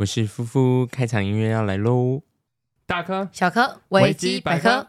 [0.00, 2.22] 我是夫夫，开场音乐要来喽！
[2.86, 4.86] 大科小科维基百科。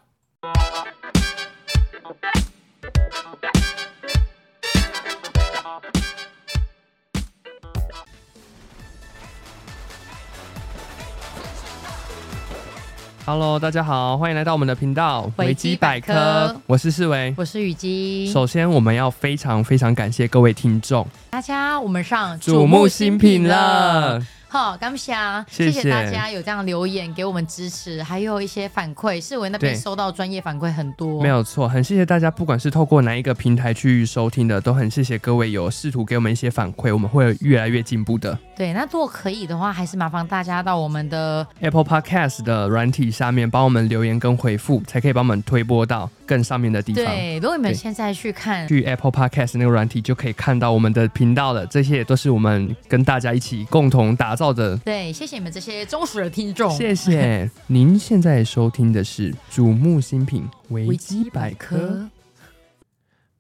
[13.26, 16.14] Hello，大家好，欢迎来到我们的频道维基百科。
[16.14, 16.16] 百
[16.54, 18.32] 科我是世维，我是雨姬。
[18.32, 24.26] 首先，我们要非常非常感谢各位听众，大家，我们上瞩目新品了。
[24.54, 25.16] 好，感谢，
[25.48, 29.22] 谢谢大家有这样留言给我们支持，还有一些反馈。
[29.22, 38.38] 世维那边收到专业反馈很多，没有错，很谢谢大家，不管是透过哪一个平台去收听的，都很谢谢各位有试图给我们一些反馈，我们会越来越进步的。
[38.58, 47.04] 对，那如果可以的话，还是麻烦大家到我们的 Apple Podcast 的软体下面帮我们留言跟回复，才可以帮我们推播到更上面的地方。
[47.04, 51.68] 对，如果你们现在去看去 Apple Podcast 那个软体，就可以看到我们的频道了。
[51.68, 54.78] 这些也都是我们跟大家一起共同打造的。
[54.78, 55.12] 对。
[55.12, 56.72] 谢谢你们这些忠实的听众。
[56.72, 57.52] 谢谢。
[57.68, 62.10] 您现在收听的是瞩目新品维基百科。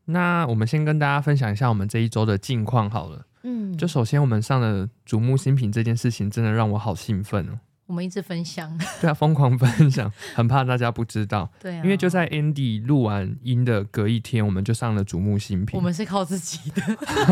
[0.03, 3.25] 那我们先跟大家分享一下我们这一周的近况好了。
[3.43, 7.53] 嗯，就首先我们上了瞩目新品这件事情，真的让我好兴奋哦。
[7.91, 11.49] 我们一直分享， 对啊，疯狂分享， 很怕大家不知道。
[11.59, 15.77] 对啊，因为就在 Andy 录完音的隔一天，我们就上了瞩目新品。
[15.77, 16.81] 我们是靠自己的，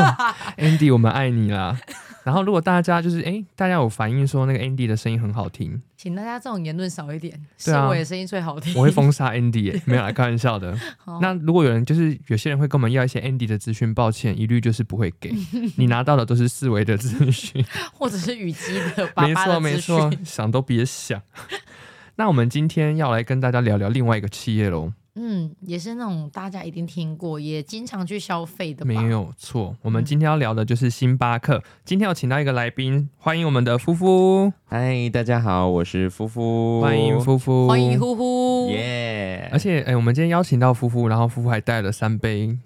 [0.59, 1.79] Andy，我们爱你啦。
[2.25, 7.37] 然后如果大家就是哎，大家有反映说那个 Andy 的声音很好听，请大家这种言论少一点。
[7.57, 10.73] 是我的声音最好听，我会封杀 Andy 欸， 没有来开玩笑的。
[11.19, 15.35] 那如果有人就是有些人会跟我们要一些 Andy 的资讯，抱歉，一律就是不会给
[15.75, 19.59] 你拿到的都是四维的资讯，或者是雨姬的爸爸的。
[19.59, 21.21] 没错没错，想都别想。
[22.15, 24.93] 那我们今天要来跟大家聊聊另外一个企业喽。
[25.15, 28.85] 嗯，也是那种大家一定听过，也经常去消费的。
[28.85, 31.57] 没有错，我们今天要聊的就是星巴克。
[31.57, 34.53] 嗯、今天要请到一个来宾，欢迎我们的夫夫。
[34.65, 36.81] 嗨，大家好，我是夫夫。
[36.81, 38.69] 欢迎夫夫，欢迎夫夫。
[38.69, 39.49] 耶！
[39.51, 42.57] 而且，哎，我们今天邀请到夫夫，然后夫夫还带了三杯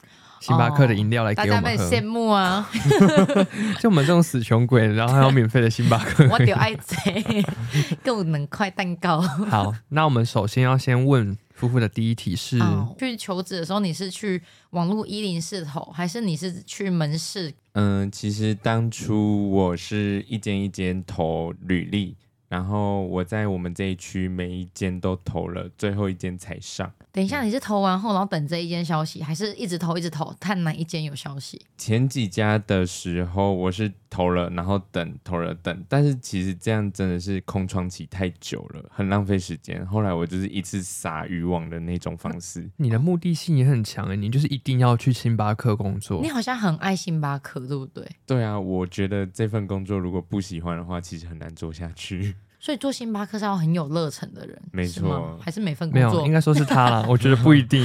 [0.41, 1.61] 星巴克的饮料来给我们喝。
[1.61, 2.69] 大家很羡慕啊！
[3.79, 6.27] 就我们这种死穷鬼，然后还有免费的星巴克。
[6.29, 6.97] 我就爱这
[8.03, 9.21] 够能块蛋糕。
[9.21, 11.35] 好，那我们首先要先问。
[11.63, 14.41] 夫妇的第一题是：哦、去求职的时候，你是去
[14.71, 17.53] 网络一零四投，还是你是去门市？
[17.71, 22.17] 嗯，其实当初我是一间一间投履历，
[22.53, 26.93] 然后我在我们这一区每一间都投了，最后一间才上。
[27.11, 31.59] 等一下，你是投完后，然后等这一间消息，还是一直投一直投，看哪一间有消息？
[31.79, 39.83] 前几家的时候，我是投了，然后等投了等，但是其实这样真的是空窗期太久了，很浪费时间。
[39.87, 42.69] 后来我就是一次撒渔网的那种方式。
[42.77, 46.21] 你的目的性也很强诶，你就是一定要去星巴克工作。
[46.21, 48.07] 你好像很爱星巴克，对不对？
[48.27, 52.35] 对啊，我觉得这份工作如果不喜欢的话，其实很难做下去。
[52.63, 56.11] 所以做星巴克是要很有热忱的人，没错，还是每份工作？
[56.11, 57.03] 没有，应该说是他啦。
[57.11, 57.83] 我觉得不一定，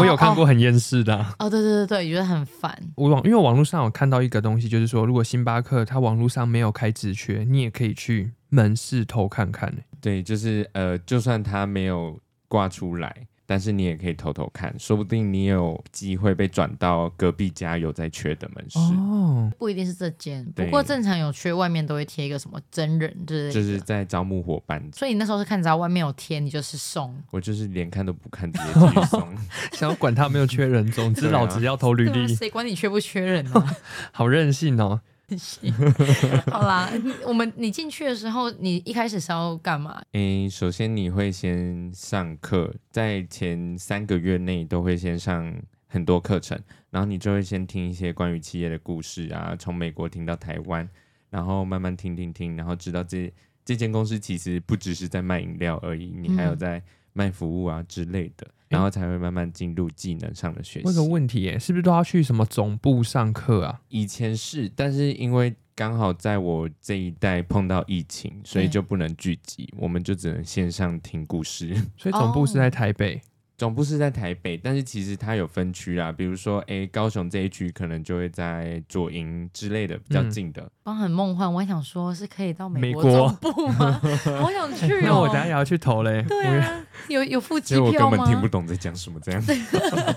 [0.00, 1.16] 我有看过很厌世的。
[1.38, 2.76] 哦，对对对对，觉得很烦。
[2.96, 9.72] 我网因为网络上有看到一个东西，就是说，如果星巴克它网络上没有开职缺，你也可以去门市偷看看。
[10.00, 13.28] 对，就是呃，就算他没有挂出来。
[13.46, 24.82] 但是你也可以偷偷看，说不定你有机会被转到隔壁家有在缺的门市哦，不一定是这间，不过正常有缺，外面都会贴一个什么真人之类的，就是在招募伙伴。
[24.92, 27.14] 所以你那时候是看着外面有贴，你就是送。
[27.30, 29.36] 我就是连看都不看，直接继续送。
[29.72, 33.76] 想要管他没有缺人，总之老子要投履历，谁管你缺不缺人呢？
[34.12, 35.00] 好任性哦。
[35.34, 35.72] 行，
[36.52, 36.92] 好啦，
[37.26, 40.02] 我们你进去的时候，你一开始是要干嘛？
[40.12, 45.52] 诶，首先你会先上课，在前三个月内都会先上
[45.88, 46.60] 很多课程，
[46.90, 50.86] 然后你就会先听一些关于企业的故事啊，从美国听到台湾，
[51.30, 53.32] 然后慢慢听听听，然后知道这
[53.64, 56.82] 这间公司其实不只是在卖饮料而已，你还有在
[57.12, 58.46] 卖服务啊之类的。
[58.68, 60.86] 嗯然后才会慢慢进入技能上的学习。
[60.86, 63.80] 问个问题，耶，是不是都要去什么总部上课啊？
[63.88, 71.74] 以前是，但是因为刚好在我这一代碰到疫情，所以就不能聚集，我们就只能线上听故事。
[71.96, 73.14] 所以总部是在台北。
[73.14, 73.20] 哦
[73.56, 80.70] 总部是在台北，但是其实它有分区啦，比如说，哎，高雄这一区可能就会在左营之类的比较近的。
[80.84, 83.98] 刚、嗯、很梦幻，我还想说是可以到美国总部吗？
[84.38, 85.00] 好想去哦！
[85.02, 86.22] 那我等下也要去投嘞。
[86.28, 87.88] 对啊，有有付机票吗？
[87.88, 89.42] 我根本听不懂在讲什么，这样。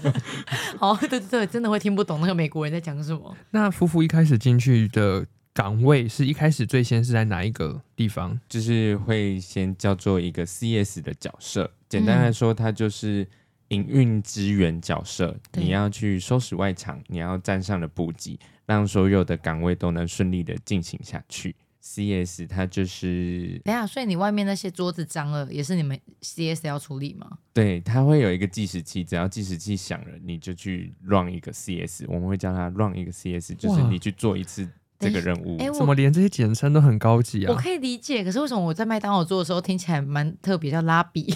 [0.78, 3.36] 好，对对对，真的会听不懂那个美国人在讲什么。
[3.52, 5.26] 那夫妇一开始进去的。
[5.60, 8.40] 岗位是一开始最先是在哪一个地方？
[8.48, 13.28] 就是会先叫做一个 CS 的角色，简单来说，它就是
[13.68, 15.38] 营运支援角色。
[15.52, 21.54] 嗯、你要去收拾外场，你要站上的补给，让所有的岗位都能顺利的进行下去。
[21.82, 27.38] CS 它就是，等下，所以你外面那些桌子脏了，也是你们 CS 要处理吗？
[27.52, 34.66] 对，它会有一个计时器，只要计时器响了，你就去 run 一个 CS，我们会叫它 run 一个 CS，就是你去做一次
[35.00, 35.58] 这个任务。
[35.60, 37.52] 哎，怎么连这些简称都很高级啊？
[37.52, 41.34] 我可以理解，可是为什么我在麦当劳做的时候听起来蛮特别，叫拉比，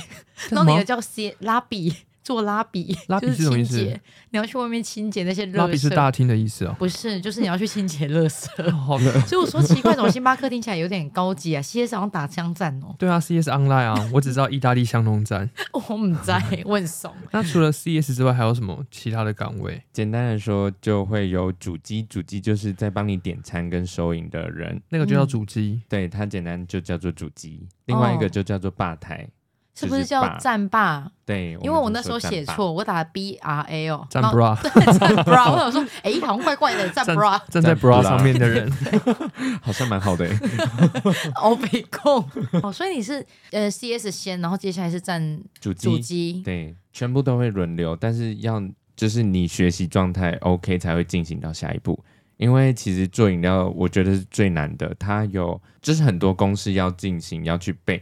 [0.50, 1.94] 然后那个叫 C 拉比。
[2.24, 3.78] 做拉比，拉比是什么意思？
[4.30, 5.58] 你要去外面清洁那些垃圾。
[5.58, 6.76] 拉比是大厅的意思哦。
[6.80, 8.48] 不是，就是你要去清洁垃圾。
[8.72, 9.20] 好的。
[9.22, 12.96] 所以我说奇怪，怎么星巴克听起来有点高级啊？CS 好像打枪战哦。
[12.98, 15.50] 对啊，CS Online 啊，我只知道意大利香浓站。
[15.74, 17.14] 我唔在，我很怂。
[17.32, 19.84] 那除了 CS 之外，还有什么其他的岗位？
[19.92, 25.82] 简单的说，就会有主机，主机就是在帮你点餐跟收银的人，那个就叫主机。
[25.82, 27.68] 嗯、对，它简单就叫做主机。
[27.86, 29.28] 另外一个就叫做吧台。
[29.28, 29.43] 哦
[29.76, 31.10] 是不是叫战霸？
[31.26, 35.52] 对，因为我那时候写错，我打 B R A 哦，战 bra，对，战 bra。
[35.52, 38.72] 我想说，哎，好像怪怪的， 战 bra，站在 bra 上面的人，
[39.62, 40.30] 好像蛮好的。
[41.36, 42.24] 欧北控
[42.62, 48.62] 哦，所以你是呃 C S 先，然后接下来是站主机，主机，对，全部都会轮流，但是要
[48.96, 52.04] 就是你学习状态 OK 才会进行到下一步。
[52.38, 58.02] 因为其实做饮料，我觉得是最难的，它有就是很多公式要进行，要去背。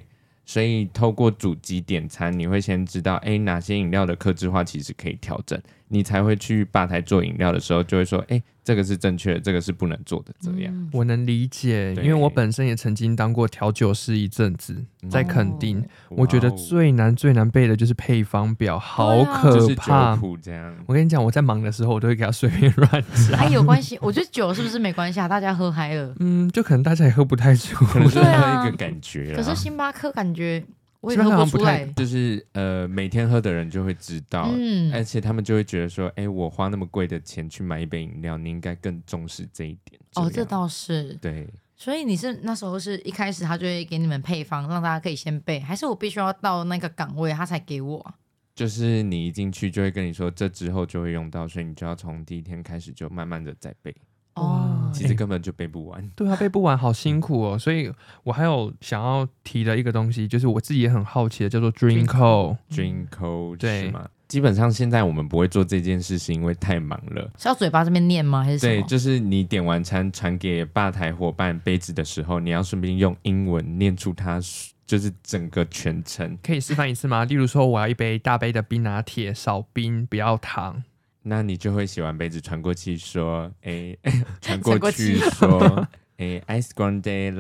[0.52, 5.58] 所以透过主机点餐，你会先知道，哎，哪些饮料的克制化其实可以调整，
[5.92, 8.42] 你才会去吧台做饮料的时候，就会说，哎。
[8.64, 10.32] 这个是正确的，这个是不能做的。
[10.40, 14.76] 这样、嗯、我能理解，因为我本身也曾经当过调酒师一阵子，
[15.10, 15.80] 在垦丁。
[15.80, 20.16] 哦、我觉得最难最难背的就是配方表，好可怕。
[20.44, 23.40] 这样，我跟你讲，我在忙的时候，我都会给他随便乱讲。
[23.40, 23.98] 还有关系？
[24.00, 25.28] 我觉得酒是不是没关系啊？
[25.28, 29.34] 大家喝嗨了，嗯，就可能大家也喝不太出，可能是喝一个感觉。
[29.36, 30.64] 可是星巴克感觉。
[31.02, 40.00] 我也喝不出来，就是呃，每天喝的人就会知道，嗯，而且他们就会觉得说，哎，我花那么贵的钱去买一杯饮料，你应该更重视这一点。
[40.16, 41.48] 哦，这倒是对。
[41.76, 48.14] 所以你是那时候是一开始他就会给你们配方，让大家可以先备，还是我必须要到那个岗位他才给我？
[48.54, 53.96] 就是你一进去就会跟你说，这之后就会用到，所以你就要从第一天开始就慢慢的在背。
[54.42, 56.12] 哦，其实根本就背不完。
[56.16, 57.58] 对啊，背不完，好辛苦哦。
[57.58, 57.92] 所以
[58.24, 62.58] 我还有想要提的一个东西，就是我自己也很好奇的，叫做 Drink Code。
[62.70, 64.10] Drink Code，对吗？
[64.28, 67.30] 基本上现在我们不会做这件事，是因为太忙了。
[67.38, 68.42] 是要嘴巴这边念吗？
[68.44, 68.60] 还是？
[68.60, 74.40] 对，就是你点完餐传给吧台伙伴杯子的时候，你要顺便用英文念出它，
[74.88, 76.38] 就是整个全程。
[76.42, 77.26] 可以示范一次吗？
[77.26, 80.82] 例如说，我要一杯大杯的冰拿铁，少冰，不要糖。
[81.24, 83.96] 那你就会洗完杯子传过去说，哎，
[84.42, 85.88] 传过去说，
[86.18, 87.32] 哎，ice grande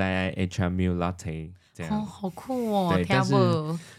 [0.95, 1.49] latte
[1.89, 2.91] 哦，好酷哦！
[2.93, 3.33] 对，但是，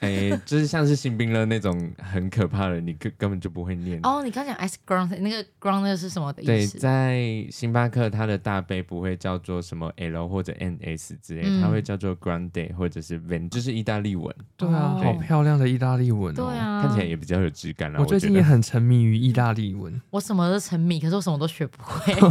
[0.00, 3.98] 哎，就是像是新兵乐那种很可怕的，你根根本就不会念。
[4.02, 6.78] 哦，你刚讲 ice ground 那个 ground 是什么的意思？
[6.78, 14.32] 对，在星巴克，它的大杯不会叫做什么 L 或者 NS 之类，它会叫做 grande 或者是 Venti，就是意大利文。
[14.56, 16.34] 对啊，好漂亮的意大利文。
[16.34, 17.92] 对啊，看起来也比较有质感。
[17.94, 20.00] 我最近也很沉迷于意大利文。
[20.10, 22.14] 我什么都沉迷，可是我什么都学不会。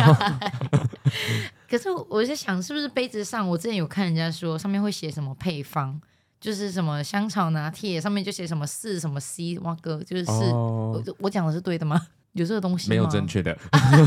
[1.71, 5.97] 可是我在想，是不是杯子上，我之前有看人家说上面会写什么配方，
[6.37, 12.07] 就是什么香草拿铁，上面就写什么四什么 C，哇哥，就是四，哦、我我讲的是对的吗？
[12.33, 12.89] 有这个东西吗？
[12.89, 13.57] 没有正确的，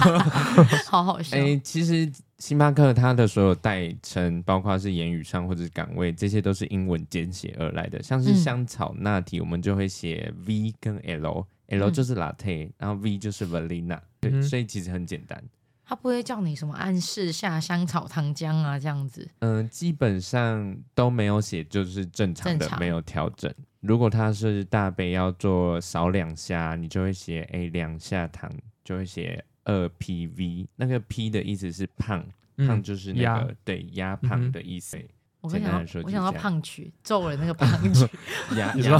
[0.87, 1.39] 好好笑。
[1.39, 8.03] 哎、欸，其实星巴克它的所有代称，包括是言语上或者是岗位，这些都是英文简写而来的。
[8.03, 15.43] 像是香草拿铁，我们就会写 V 跟 L，L、嗯、就是 Latte，然后 V 就是 Vanilla，对，嗯、所以其实很简单。
[15.87, 23.53] 他不会叫你什么暗示下香草糖浆啊这样子，嗯，基本上都没有写，就是正常的没有调整。
[23.81, 28.51] 如果他是大杯要做少两下，你就会写哎两下糖，
[28.83, 32.25] 就会写二 PV，那个 P 的意思是胖，
[32.57, 34.97] 嗯、胖就是那个压对压胖的意思。
[34.97, 35.09] 嗯
[35.45, 38.09] 我跟你讲，我想到胖曲揍人那个胖曲，
[38.75, 38.99] 你说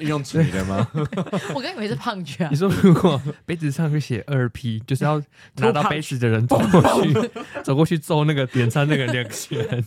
[0.00, 0.88] 你用曲的吗？
[1.52, 2.48] 我刚以为是胖曲啊。
[2.48, 5.20] 你说如果杯子上会写二 P，就是要
[5.56, 7.30] 拿到杯子的人走过去，
[7.64, 9.84] 走过去揍那个点餐那个两拳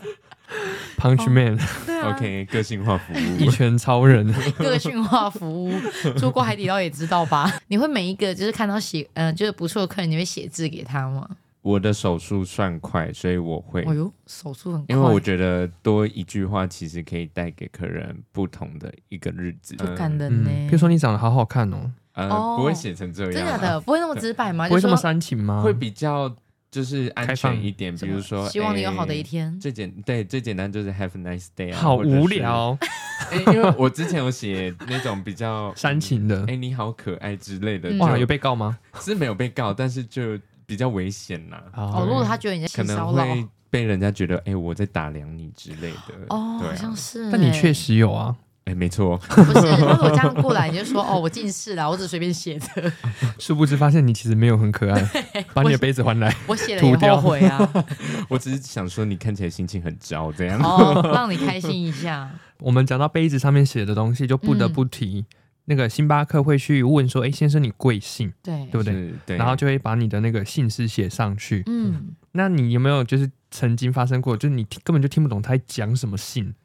[0.98, 5.72] ，Punch Man，OK，个性化服务，一拳超人，个性化服务，
[6.20, 7.50] 住过海底捞也知道吧？
[7.70, 11.29] 你会每一个就是看到写，嗯，就是不错的客人，你会写字给他吗？
[11.67, 13.81] 我的手速算快，所以我会。
[13.83, 14.95] 哎呦，手速很快。
[14.95, 19.75] 因为我觉得多一句话，其实可以带给客人不同的一个日子。
[19.75, 20.50] 不感人呢。
[20.50, 23.33] 比如说你长得好好看哦，呃，不会写成这样。
[23.33, 24.65] 真的不会那么直白吗？
[24.69, 25.62] 不会这么煽情吗？
[25.62, 26.33] 会比较
[26.71, 27.93] 就是安全一点。
[27.97, 29.59] 比如说，希望你有好的一天。
[29.59, 31.74] 最简对最简单就是 Have a nice day。
[31.74, 32.77] 好无聊。
[33.53, 37.93] 因为我之前有写那种比较煽情的，哎，你好可爱之类的。
[37.97, 38.79] 哇，有被告吗？
[39.01, 40.39] 是没有被告，但是就。
[40.67, 46.13] 比较危险呐，哦，如果他觉得你在性骚扰，可能会被人家觉得，哎、欸，我在打量你之类的。
[46.27, 47.31] 哦，对啊、好像是。
[47.31, 48.36] 但你确实有啊。
[48.65, 49.17] 哎、欸，没错。
[49.17, 52.91] 不是，如果我这样过来，你就说，哦，我近视了，我只随便写的。
[53.39, 55.09] 殊不知，发现你其实没有很可爱。
[55.55, 56.36] 把你的杯子还来。
[56.45, 57.86] 我写了也后悔啊。
[58.27, 60.62] 我只是想说，你看起来心情很糟，这样。
[60.62, 62.29] 哦，让你开心一下。
[62.59, 65.25] 我们讲到杯子上面写的东西，就不得不提。
[65.67, 68.31] 嗯那个星巴克会去问说：“哎，先生，你贵姓？
[68.41, 69.13] 对，对不对？
[69.25, 71.62] 对，然后就会把你的那个姓氏写上去。
[71.65, 76.55] 嗯，那你有没有就是曾经发生过，就是你根本就听不懂他在讲什么姓？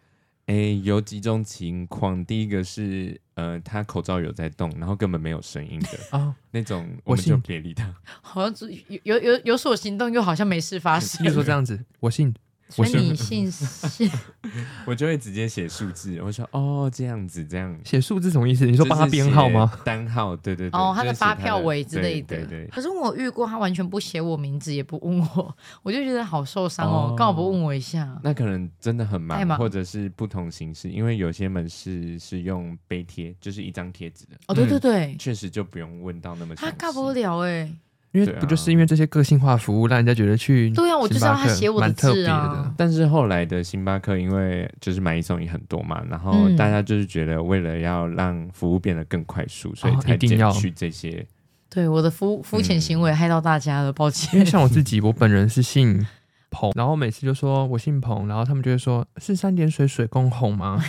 [0.46, 2.24] 哎，有几种情况。
[2.24, 7.92] 第一个是，呃，他口罩有在动，然后根本没有声音的啊， 哦、那种我们就别理他。
[8.20, 11.24] 好像有有有有所行动，又好像没事发生。
[11.26, 12.32] 就说这样子，我姓。”
[12.72, 14.10] 所以你姓氏，
[14.86, 16.18] 我就会直接写数字。
[16.22, 18.64] 我说哦，这样子，这样写数字什么意思？
[18.64, 19.72] 你说帮他编号吗？
[19.84, 20.80] 单号，对对对。
[20.80, 22.36] 哦，他的发票尾之类的。
[22.36, 22.66] 对对对。
[22.68, 27.14] 可是我遇过，他完全不写我名字，也不问我，我就觉得好受伤哦。
[27.16, 28.18] 刚好不问我一下。
[28.22, 34.36] 那可能真的很忙，或者是不同形式，因为有些门市是用杯贴，就是一张贴纸的。
[34.46, 36.62] 哦，对对对，确实就不用问到那么细。
[36.62, 37.70] 他干不了哎。
[38.12, 42.72] 因为不就是因为这些个性化服务，让人家觉得去对啊，我就知道他写我的字啊。
[42.76, 51.26] 但是后来的星巴克，因为就是买一送一很多嘛，然后大家就是觉得为了要让服务变得更快速，所以才减去这些。
[51.70, 54.34] 对，我的肤肤浅行为害到大家了，抱歉。
[54.34, 56.06] 因为像我自己， 我本人是姓
[56.50, 60.84] 彭，然后每次就说我姓彭，然后他们就会说是三点水水共红吗？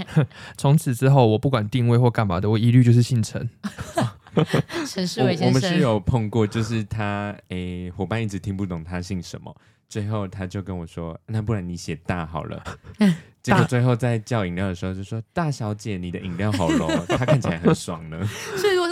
[0.58, 3.48] 从此之后，我不管定位或干嘛的，我一律就是姓陈。
[4.86, 9.54] 陈世伟先生，我们是有碰过，就是他诶，伙伴一直听不懂他姓什么，
[9.88, 12.62] 最后他就跟我说：“那不然你写大好了。
[13.42, 16.90] ”结果最后在叫饮料的时候就说：“大小姐，你的饮料好浓。
[17.06, 18.18] ”他看起来很爽呢。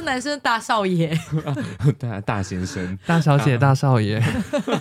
[0.04, 1.16] 男生，大少爷。
[1.99, 4.20] 对啊，大先生、大小姐、大少爷。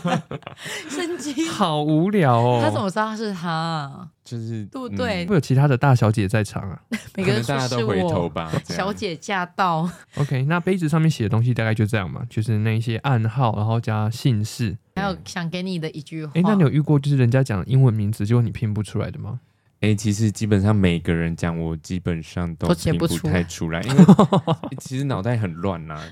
[0.89, 1.49] 神经。
[1.49, 2.61] 好无聊哦。
[2.63, 4.09] 他怎么知道他是他？
[4.23, 5.25] 就是对不对？
[5.25, 6.79] 会有其他的大小姐在场啊。
[7.15, 8.51] 每个人大家都回头吧。
[8.65, 9.89] 小姐驾到。
[10.15, 16.31] OK，那杯子上面写的东西大概就这样嘛，就是那一些暗号，然后加姓氏，还有想给你的一句话。
[16.35, 19.39] 哎，那你有遇过就是人家讲英文名字，结果你拼不出来的吗？
[19.83, 24.05] 哎、欸，其实基本上每个人讲，我基本上都听不太出来， 因为
[24.79, 26.03] 其实脑袋很乱呐、啊，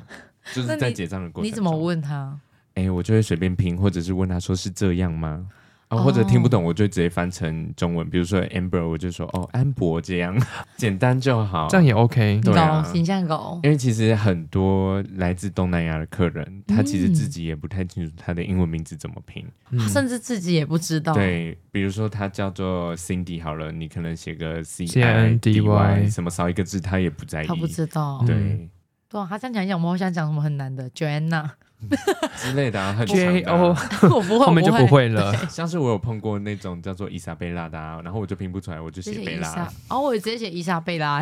[0.54, 1.50] 就是在结账的过程。
[1.50, 2.38] 你怎么问他？
[2.74, 5.48] 哎、欸，我就会随便拼，或者是问他说是这样吗？
[5.92, 10.34] 啊，或者听不懂，我就直接翻成中文，比如说 Amber，我就说哦，安博这样，
[10.78, 13.60] 简单就好，这样也 OK，对啊，形象狗。
[13.62, 19.46] 因为其实很多来自东南亚的客人，他其实自己也不太清楚他的英文名字怎么拼，
[19.78, 21.14] 他甚至自己也不知道。
[21.14, 28.24] 对，比如说他叫做 Cindy 好了，你可能写个 C I D Y，什么少一个字他也不在意，他不知道。
[28.26, 28.70] 对，
[29.10, 31.50] 对啊，他这样讲一讲，我想讲什么很难的，Joanna。
[32.38, 33.76] 之类的啊，很 J O，
[34.14, 35.36] 我不会，后面就不会了。
[35.50, 39.72] 像是我有碰过那种叫做伊莎贝拉的，然后我就拼不出来，我就写贝拉。
[39.90, 41.22] 哦，我直接写伊莎贝拉，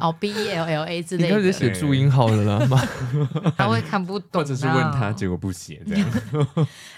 [0.00, 1.36] 哦，B E L L A 之类的。
[1.36, 2.80] 你直接写注音好了啦吗？
[3.56, 6.08] 他会看不懂，或者是问他，结果不写这样。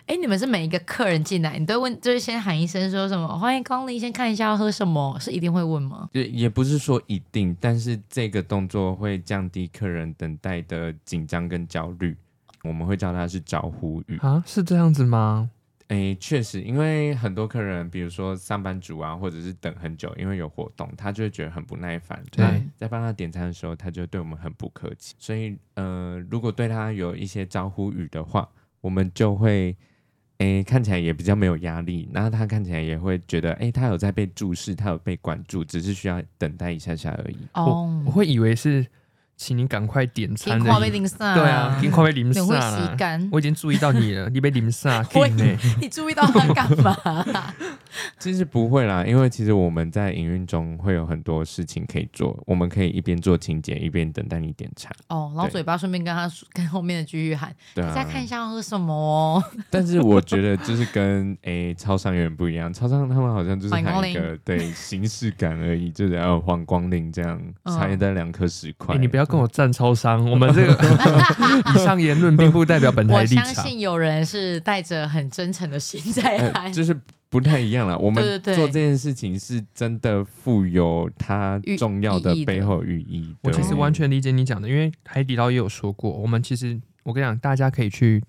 [0.06, 6.08] 哎，你们是每一个客人进来，你都问，就是先喊一声说什么欢迎光临，先看一下要喝什么，是一定会问吗？
[6.12, 12.16] 也也不是说一定，但是这个动作会降低客人等待的紧张跟焦虑。
[12.62, 15.50] 我们会叫他是招呼语啊，是这样子吗？
[15.88, 22.22] 诶，确实，因为很多客人，比如说上班族啊，或者是等很久，因为有活动，他就会觉得很不耐烦。
[22.30, 25.14] 对，在帮他点餐的时候，他就对我们很不客气。
[25.18, 28.48] 所以，呃，如果对他有一些招呼语的话，
[28.80, 29.76] 我们就会，
[30.38, 32.08] 诶，看起来也比较没有压力。
[32.10, 37.36] 然后他看起来也会觉得，诶，他有在被注视，他有被关注，只是需要等待一下下而已。
[37.52, 38.86] 哦，我，我会以为是。
[39.42, 40.70] 请你赶快点餐的，
[41.34, 42.96] 对啊，赶快被淋洒了。
[43.32, 45.04] 我已经注意到你了，你被淋洒，
[45.80, 46.96] 你注意到他干嘛？
[48.20, 54.92] 其实不会啦，因为其实我们在营运中会有很多事情可以做，我们可以一边做清洁，一边等待你点餐。
[55.08, 59.42] 哦，然后嘴巴顺便跟他跟后面的继续喊，对啊，再看一下要喝什么哦。
[59.68, 69.26] 但是我觉得就是跟诶超商有点不一样，超商他们好像就是喊一个对形式感而已，就是要黄光令这样，茶叶蛋两颗十块，你不要。
[69.32, 70.74] 跟我站超商，我们 这个
[71.74, 73.42] 以上言论并不代表本台立场。
[73.42, 76.94] 我相信有人是带着很真诚的心在来、呃，就是
[77.30, 77.98] 不太一样了。
[77.98, 83.34] 我们做这件事情是真的富有它重要的背后寓意。
[83.42, 88.22] 我其实完全理解你讲的，因为海底捞也有说过，我们其实我跟你讲，大家可以去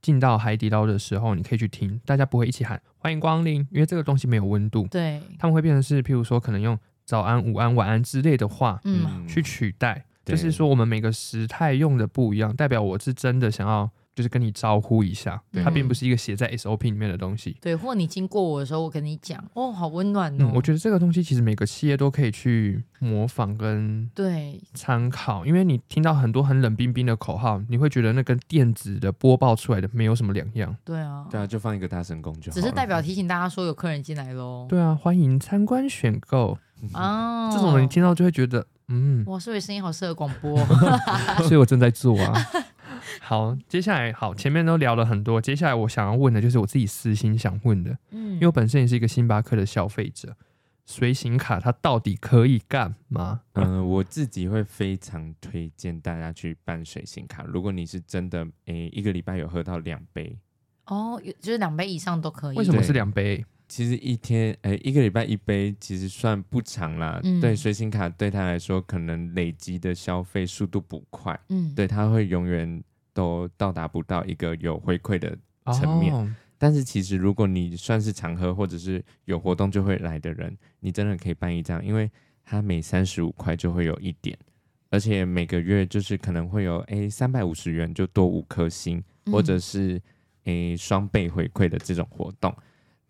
[0.00, 4.86] 进到海底捞的时候，你可以去听，大家不会一起喊欢迎光临，因为这个东西没有温度。
[4.88, 10.04] 对，他们会变成是，譬如说可能用早安、午安、晚安之类的话，嗯，去取代。
[10.24, 17.56] 就是说，我们每个时态用的不一样，代表我是真的想要就是跟你招呼一下，对它并不是一个写在 SOP 里面的东西。
[17.60, 20.48] 对，或你经过我的时候，我跟你讲，哦，好温暖哦。
[20.50, 30.74] 嗯，我觉得这个东西其实每个企业都可以去模仿跟对参考，因为你听到很多很冷冰冰的口号，你会觉得那跟电子的播报出来的没有什么两样。
[30.84, 32.54] 对啊，对啊，就放一个大声公就好。
[32.54, 34.66] 只是代表提醒大家说有客人进来喽。
[34.68, 36.56] 对啊，欢迎参观选购。
[36.92, 40.56] 哦，这种人听到就会觉得，嗯，哇，所以声音好适合广播，
[41.48, 42.34] 所以我正在做啊。
[43.20, 50.36] 好，接下来好，前面都聊了很多，接下来我想要问的就是我自己私心想问的，嗯，因为我本身也是一个星巴克的消费者，
[50.84, 53.40] 随行卡它到底可以干嘛？
[53.54, 60.38] 嗯、呃，我自己会非常推荐大家去办随行卡，如果你是真的，诶、欸，一个礼拜有喝到两杯，
[60.86, 62.56] 哦，就是两杯以上都可以。
[62.56, 63.44] 为什么是两杯？
[63.68, 67.20] 其实一天，诶、欸，一个礼拜一杯，其实算不长啦。
[67.24, 72.82] 嗯、对，随行卡对他来说，可能累积的消费速度不快，嗯，对，他会永远。
[73.16, 75.38] 都到达不到一个有回馈的
[75.72, 76.28] 层面，哦、
[76.58, 82.10] 但是其实如果你算是常喝或者是有活动就会来的人，你真的可以办一张，因为
[82.44, 84.36] 它每三十五块就会有一点，
[84.90, 90.02] 而且每个月就是可能会有诶三百五十元就多五颗星，或者是
[90.46, 92.52] 诶双倍回馈的这种活动。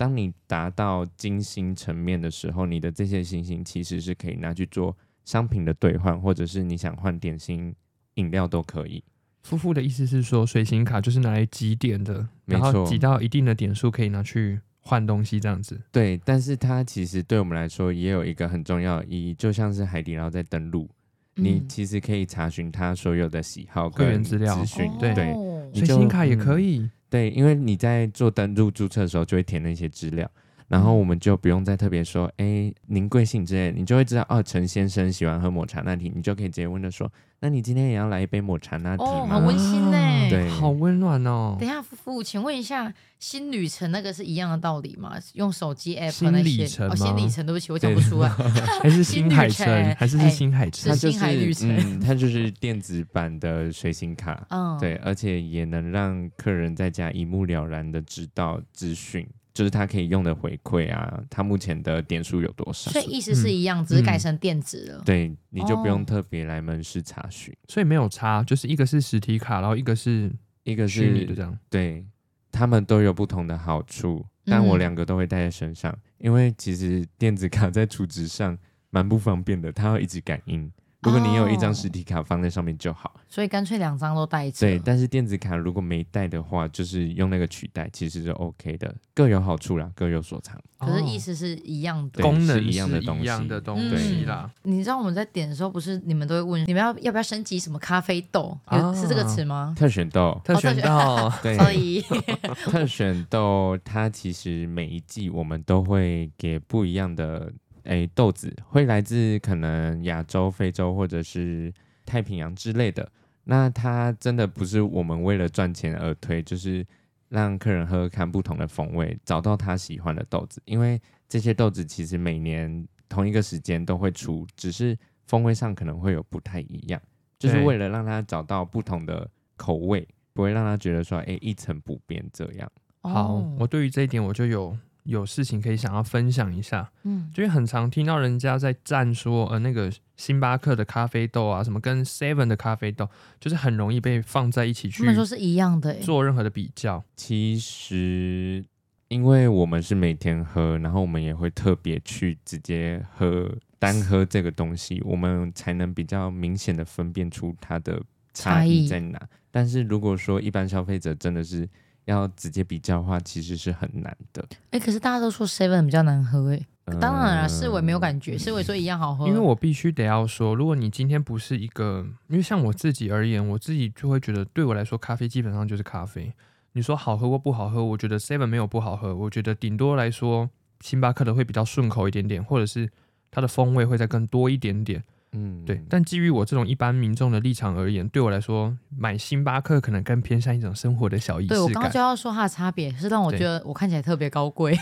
[0.05, 4.95] 当你达到金星层面的时候，你的这些星星其实是可以拿去做
[5.25, 7.75] 商品的兑换，或者是你想换点心、
[8.17, 9.03] 饮料都可以。
[9.45, 15.81] 夫妇的意思是说，随行卡就是拿来积点的，没错，然后积到一定的点数可以拿去换东西，这样子。
[15.91, 20.95] 对，但是它其实对我们来说也有一个很重要的意义，就像是海底捞在登录，嗯、
[21.37, 24.57] 你其实可以查询他所有的喜好、个人资料。
[25.01, 25.35] 对，对，
[25.75, 26.91] 随行卡也可以、嗯。
[27.11, 30.31] 对，因为你在做登录注册的时候就会填那些资料，
[30.69, 37.11] 然后我们就不用再特别说，哎，您贵姓之类，你就会知道，哦，陈先生喜欢喝抹茶拿铁，你就可以直接问他说。
[37.41, 39.13] 那你今天也要来一杯抹茶拿铁吗？
[39.13, 39.99] 哦，好温馨呢，
[40.31, 41.55] 对，好温暖哦。
[41.61, 45.19] 等一下，夫妇，请问一下，新旅程那个是一样的道理吗？
[45.35, 46.43] 用手机 app 那些？
[46.43, 48.31] 新里程哦，新里程，对不起，我讲不出来。
[48.81, 49.95] 还是新海诚？
[49.97, 50.91] 还是是新海诚？
[50.91, 54.47] 它就是嗯，它就是电子版的随行卡。
[54.49, 59.29] 嗯，对，而且也能让客人在家一目了然的知道资讯。
[59.55, 62.91] 就是他可以用的回馈啊，他目前的点数有多少？
[62.91, 65.03] 所以意思是一样，嗯、只是改成电子了。
[65.07, 70.29] 对，你就不用特别来门市查询，哦，所以没有差，就是一个是实体卡，然后一个是
[70.65, 71.57] 一个是虚拟的这样。
[71.71, 72.05] 对，
[72.51, 78.59] 他们都有不同的好处，但我两个都会带在身上，嗯、因为其实电子卡在储值上
[78.91, 80.69] 蛮不方便的，它要一直感应。
[81.05, 84.61] 如果你有一张实体卡放在上面就好，哦、所以干脆两张都带着。
[84.61, 90.59] 对，但是电子卡如果没带的话，就是用那个取代，其实是 OK 的，各有好处啦，各有所长。
[90.79, 94.51] 可是意思是一样的，功能是一样的东西，一样的东西啦。
[94.63, 98.59] 你知道我们在点的时候，不是你们都会问你们要要不要升级什么咖啡豆？
[98.67, 99.75] 哦、是这个词吗？
[99.77, 102.03] 特选豆，特选豆， 对，所以
[102.71, 107.53] 特选豆它其实每一季我们都会给不一样的。
[107.85, 111.73] 诶，豆子会来自可能亚洲、非洲或者是
[112.05, 113.11] 太平洋之类的。
[113.45, 116.85] 那它真的不是我们为了赚钱而推，就是
[117.29, 120.63] 让客人喝喝看不同的风味，找到他喜欢的豆子。
[120.65, 127.01] 因为这些豆子其实每年同一个时间都会出，只是风味上可能会有不太一样，
[127.39, 132.71] 就是为了让他找到不同的口味，不会让他觉得说，诶，一成不变这样。
[133.03, 134.75] 好，我对于这一点我就有。
[135.05, 147.05] 有事情可以想要分享一下，嗯，就很常听到人家在赞说，呃，那个星巴克的咖啡豆啊，什么跟 Seven 的咖啡豆，就是很容易被放在一起去，他们说是一样的，做任何的比较。
[147.17, 148.65] 其实，
[149.09, 159.21] 因为我们是每天喝，然后我们也会特别去直接喝单喝这个东西，我们才能比较明显的分辨出它的差异在哪。
[159.51, 161.69] 但是如果说一般消费者真的是。
[162.05, 164.45] 要直接比较的话，其实是很难的。
[164.71, 169.27] 哎、欸，可是大家都说 Seven 比较难喝，哎、呃，当然了，四伟没有感觉，四伟说一样好喝。
[169.27, 176.33] 因为我必须得要说，如果你今天不是一个，因为像我自己而言，我自己就会觉得，对我来说，咖啡基本上就是咖啡。
[176.73, 182.91] 你说好喝或不好喝，我觉得 Seven 没有不好喝，我觉得顶多来说，星巴克的会比较顺口一点点，或者是
[183.31, 185.03] 它的风味会再更多一点点。
[185.37, 191.59] 嗯，对，但基于我这种一般民众的立场而言，对我来说，买星巴克可能更偏向一种生活的小仪式感。
[191.59, 194.79] 对，我刚刚就要说它的差别，是让我觉得我看起来特别高贵。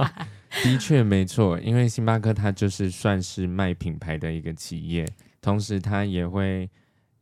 [0.64, 5.06] 的确没错，因为星巴克它就是算是卖品牌的一个企业，
[5.42, 6.70] 同时它也会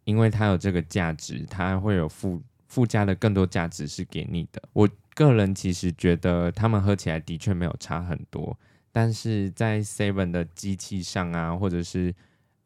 [0.05, 4.63] 因为它有这个价值，它会有附附加的更多价值是给你的。
[4.73, 8.57] 我个人其实觉得他们喝起来的确没有差很多，
[8.93, 12.15] 但是在 Seven 的机器上啊，或者是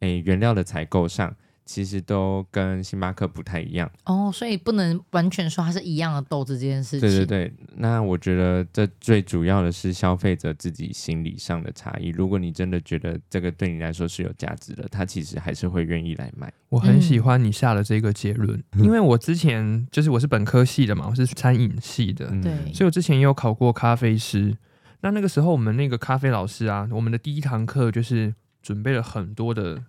[0.01, 1.33] 诶，原料的采购上，
[1.65, 7.01] 其实都跟星巴克不太一样哦，所以不能完全说它是一样的豆子这件事情。
[7.01, 12.09] 对对对，那我觉得这最主要的是消费者自己心理上的差异。
[12.09, 16.51] 如果你真的觉得这个对你来说是有价值的，他其实还是会愿意来买。
[16.69, 24.57] 我很喜欢你下的这个结论， 嗯、因为我之前就是我是本科系的嘛，我是餐饮系的，对、嗯，所以我之前也有考过咖啡师。
[25.01, 28.33] 那那个时候我们那个咖啡老师啊，我们的第一堂课就是
[28.63, 29.83] 准备了很多的。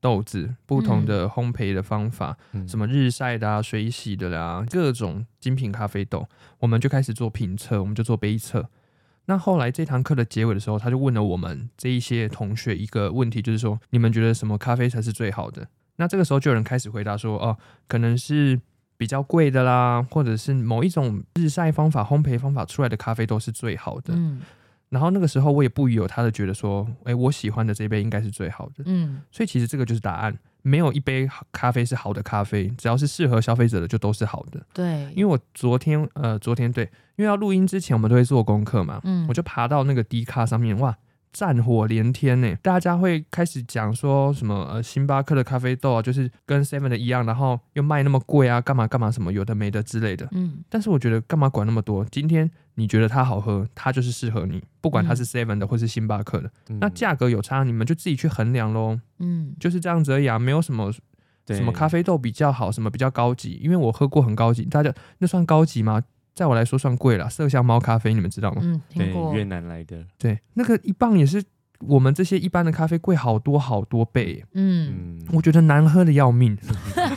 [0.00, 6.28] 豆子不同的烘焙的方法，嗯、什么日晒的啊、水洗的啦、啊，各种精品咖啡豆，
[6.60, 8.68] 我们就开始做评测，我们就做杯测。
[9.24, 15.66] 那后来这堂课的结尾的时候，他就问了我们这一些同学一个问题，就是说你们觉得什么咖啡才是最好的？
[15.96, 17.56] 那这个时候就有人开始回答说，哦，
[17.88, 18.60] 可能是
[18.96, 24.14] 比较贵的啦，或者是某一种日晒方法、烘焙方法出来的咖啡豆是最好的。
[24.14, 24.40] 嗯
[24.88, 28.84] 然后那个时候我也不疑有他的觉得说，哎，我喜欢的这杯应该是最好的。
[28.86, 34.64] 嗯，所以其实这个就是答案，没有一杯咖啡是好的咖啡，只要是适合消费者的就都是好的。
[34.72, 36.84] 对，因为我昨天呃昨天对，
[37.16, 40.96] 因为要录音之前我们都会做功课嘛，嗯，我就爬到那个低咖上面，哇。
[41.36, 50.26] 战火连天呢，大家会开始讲说什么呃，星巴克的咖啡豆啊，就是跟 Seven 的一样，然后又卖那么贵啊，干嘛干嘛什么有的没的之类的。
[50.32, 52.02] 嗯，但是我觉得干嘛管那么多？
[52.10, 58.98] 今天你觉得它好喝，它就是适合你，不管它是 Seven 的或是星巴克的，嗯、那价格有差，你们就自己去衡量喽。
[59.18, 60.90] 嗯，就是这样子而已啊，没有什么
[61.48, 66.02] 什么咖啡豆比较好，什么比较高级，因为我喝过很高级，大家那算高级吗？
[66.36, 68.60] 在我来说算贵了，麝香猫咖啡你们知道吗？
[68.62, 69.32] 嗯，听过。
[69.32, 70.04] 对，越南来的。
[70.18, 71.42] 对，那个一磅也是
[71.80, 74.44] 我们这些一般的咖啡贵好多好多倍。
[74.52, 76.54] 嗯，我觉得难喝的要命，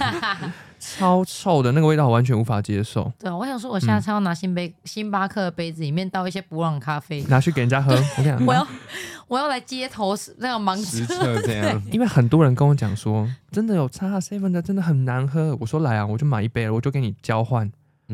[0.79, 3.11] 超臭的那个味道，我完全无法接受。
[3.19, 7.93] 对，我想说，我下次要拿新杯、嗯、星巴克的杯子里面倒一些布朗咖啡，拿去给人家喝。
[8.17, 8.65] 我跟你讲，我要
[9.27, 15.53] 我要来街头那个盲测这样， 因为很多人跟我讲说，真的有差 seven 的真的很难喝。
[15.59, 17.69] 我说来啊，我就买一杯，我就给你交换。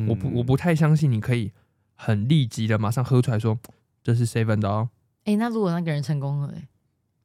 [0.07, 1.51] 我不，我不太相信你可以
[1.95, 3.57] 很立即的马上喝出来说
[4.03, 4.89] 这是 seven 的哦。
[5.25, 6.53] 哎、欸，那如果那个人成功了，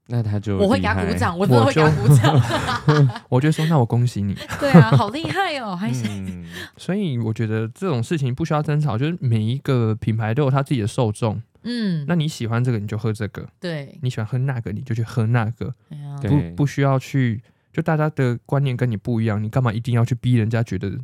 [0.06, 3.22] 那他就我会给他鼓掌，我真的会给他鼓掌。
[3.28, 4.34] 我就说，那我恭喜你。
[4.58, 6.04] 对啊，好厉害哦，还是。
[6.08, 6.44] 嗯、
[6.76, 11.40] 所以我觉得这种事情不需要争吵，就是每一个品牌都有他自己的受众。
[11.62, 15.74] 嗯，那你喜欢这个你就喝这个，对，你喜欢喝那个你就去喝那个，
[16.22, 20.98] 不不需要去，就大家的观念跟你不一样，你干嘛一定要去逼人家觉得？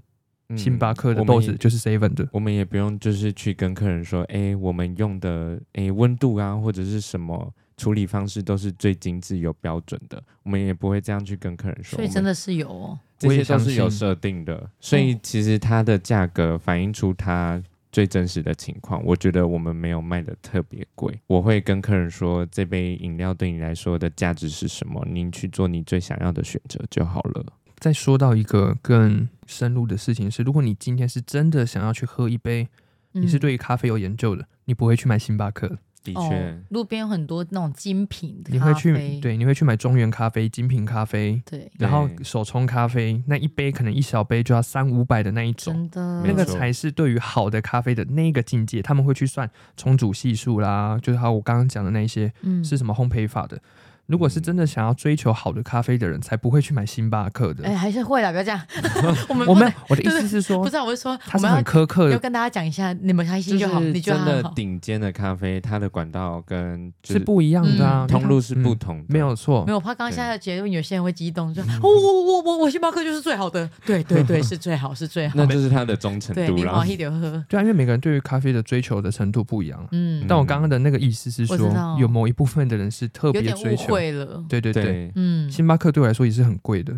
[0.54, 11.96] 星巴克的豆子就是 seven 的，我们也不用就是去跟客人说，哎、欸，我们用的哎温度啊或者是什么处理方式都是最精致有标准的，我们也不会这样去跟客人说。
[11.96, 19.04] 所以真的是有哦，这些都是有设定的，所以其实它的价格反映出它最真实的情况。
[19.04, 27.44] 我觉得我们没有卖的特别贵，我会跟客人说，这杯饮料对你来说的价值是什么，您去做你最想要的选择就好了。
[27.78, 32.68] 再说到一个更深入的事情是，如果你今天是真的想要去喝一杯，
[33.14, 35.78] 嗯、你是对于咖啡有研究的，你不会去买星巴克。
[36.02, 48.80] 的确、哦，路边有很多那种精品的咖啡，你会去对，你会去买中原咖啡、精品咖啡，对，然后手冲咖啡，那一杯可能一小杯就要三五百的那一种，真的，那个才是对于好的咖啡的那个境界。
[48.80, 53.60] 他们会去算冲煮系数啦，就是还有我刚刚讲的那些，嗯，是什么烘焙法的。
[54.06, 57.64] 如果是真的想要追求好的咖啡的人，才不会去买星巴克的。
[57.64, 58.60] 哎、欸，还是会啦，不要这样。
[59.28, 62.12] 我们我们我的意思是说，不是，我是说，他是很苛刻的。
[62.12, 63.80] 要跟大家讲一下，你们开心就好。
[63.80, 69.64] 你觉得真的顶尖的咖啡，它的管道跟是不一样的啊，通路是不同的，没有错。
[69.64, 73.68] 没有，我怕刚刚现在的结论，有些人会激动，说，我我我我我星巴克就是最好的。
[73.84, 75.34] 对对对， 是最好是最好。
[75.36, 76.86] 那就是它的忠诚度了。
[76.86, 77.44] 一点喝。
[77.48, 79.84] 对啊，因为每个人对于咖啡的追求的程度不一样。
[79.90, 81.58] 嗯，但我刚刚的那个意思是说，
[81.98, 83.95] 有某一部分的人是特别追求。
[83.96, 84.44] 会了。
[84.48, 84.72] 对对。
[84.72, 86.96] 对，嗯，星巴克对我来说也是很贵的。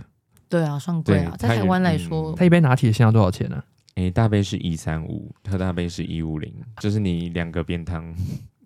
[0.48, 3.56] 对啊，算贵啊，在台湾来说，它一杯拿铁现在多少钱呢？
[3.56, 3.64] 啊？
[3.96, 8.14] 诶、欸，大杯是一三五，特大杯是一五零，就是你两个便当。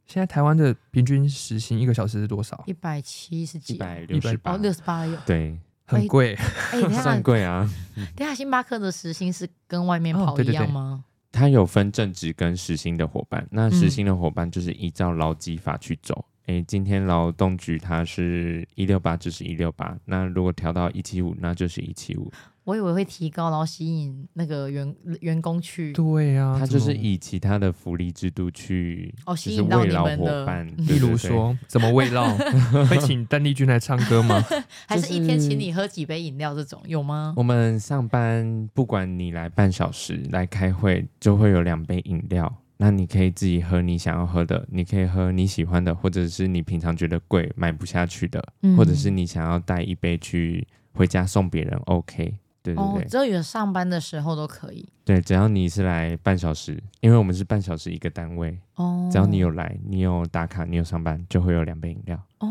[0.07, 2.63] 现在台湾的平均时薪一个小时是多少？
[2.67, 5.17] 一百七十几，一百六十八，六十八有。
[5.25, 6.37] 对，很贵，
[7.03, 7.67] 算贵啊。
[8.15, 11.03] 等下，星巴克的时薪是跟外面跑一样吗？
[11.03, 16.25] 哦、它有分正职跟时薪的伙伴，那时薪的伙伴就是依照劳基法去走。
[16.47, 19.97] 哎，今天劳动局它是一六八，就是一六八。
[20.05, 22.33] 那如果调到一七五，那就是一七五。
[22.65, 25.93] 我以为会提高，然后吸引那个员员工去。
[25.93, 30.63] 对、啊，他就是以其他的福利制度去哦，吸引到你们的。
[30.79, 32.29] 例如说， 怎么慰劳？
[32.89, 34.41] 会请邓丽君来唱歌吗？
[34.87, 37.35] 还是一天请你喝几杯饮料这种有吗？
[37.37, 42.62] 我们上班，不管你来半小时来开会，就会有两杯饮料。
[42.83, 52.35] 那你可以自己喝你想要喝的，你可以喝你喜欢的，或者是你平常觉得贵买不下去的，嗯、或者是你想要带一杯去回家送别人，OK。
[52.65, 54.89] 对对对，哦，只要有上班的时候都可以。
[55.05, 58.57] 对，只要你是来半小时，因为我们是半小时一个单位。
[58.77, 62.21] 哦，只要你有来，你有打卡，你有上班，就会有两杯饮料。
[62.39, 62.49] 哦，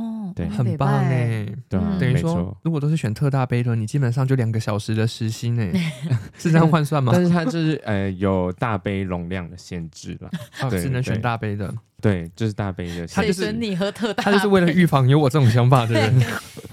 [0.47, 1.45] 对，很棒哎。
[1.69, 5.71] 对啊，等于说，如果都是选特大杯的，你基本上就两个小时的时薪哎，
[6.37, 7.11] 是这样换算吗？
[7.13, 10.29] 但是它就是呃有大杯容量的限制了，
[10.69, 11.73] 只能选大杯的。
[12.01, 13.05] 对，就是大杯的。
[13.05, 16.21] 他就是你喝特大，他就是为了预防有我这种想法的人。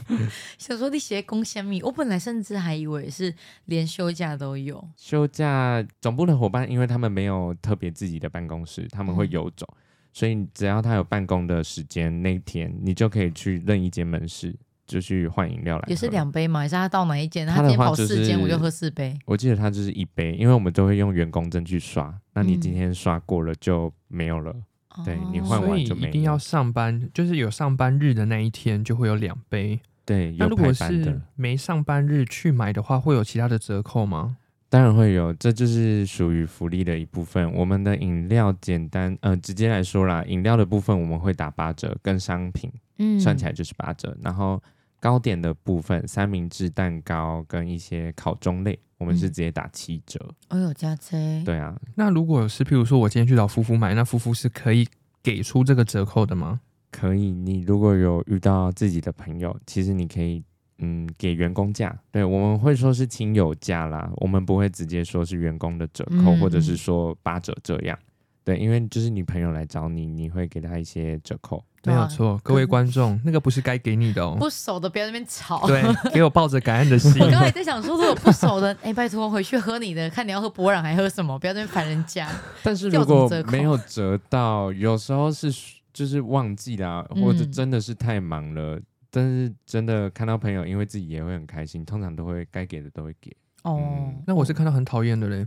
[0.56, 3.34] 想说你写公虾米，我本来甚至还以为是
[3.66, 4.82] 连休假都有。
[4.96, 9.76] 休假总部的伙伴，因为他们没有特别自己的办公室，他们会游走，嗯、
[10.18, 14.52] 所以只要他有办公的时间，那天你就可以去任意间门市，
[14.84, 15.84] 就去换饮料来。
[15.86, 16.58] 也是两杯吗？
[16.58, 17.46] 还是他到哪一间？
[17.46, 19.16] 他今天跑四间，我就喝四杯。
[19.26, 22.12] 我记得他就是一杯，因为我们都会用员工证去刷。
[22.34, 24.52] 那你今天刷过了就没有了。
[24.96, 26.08] 嗯对，你换完就没。
[26.08, 29.78] 一定要上班，就是有上班日的那一天就会有两杯。
[30.04, 34.38] 对，那如果是没上班日去买的话，会有其他的折扣吗？
[34.70, 37.52] 当然会有，这就是属于福利的一部分。
[37.54, 44.16] 我们的饮料简单，呃，直接来说啦，饮料的部分我们会打八折，跟商品，嗯，算起来就是八折。
[44.22, 44.62] 然后
[45.00, 48.78] 糕点的部分，三明治、蛋糕跟一些烤中类。
[48.98, 51.80] 我们是直接打七折，哦哟加七，对啊。
[51.94, 54.88] 那如果是譬如说我今天去找夫妇买，那夫妇是可以
[55.22, 56.60] 给出这个折扣的吗？
[56.90, 60.42] 可以，你如果有遇到自己的朋友，其实你可以
[60.78, 67.98] 嗯给员工价，对，我们会说是亲友价啦，我们不会直接说是员工的折扣，嗯、或者是说八折这样。
[68.44, 72.40] 对，因为就是你朋友来找你，你会给他一些折扣，没有错。
[72.42, 74.36] 各位观众，那个不是该给你的哦。
[74.40, 75.66] 不熟的不要在那边吵。
[75.66, 75.82] 对，
[76.14, 77.12] 给我抱着感恩的心。
[77.20, 82.26] 我刚才在想说，如果不熟的， 哎，拜托回去喝你的，看你要喝博朗还喝什么，不要在那边烦人家。
[82.64, 85.52] 但是如果没有折到，有时候是
[85.92, 88.76] 就是忘记了，或者真的是太忙了。
[88.76, 93.34] 嗯、但是真的看到朋友，因为自己也会很开心，通常都会该给的都会给。
[93.64, 95.46] 哦、嗯，那我是看到很讨厌的嘞。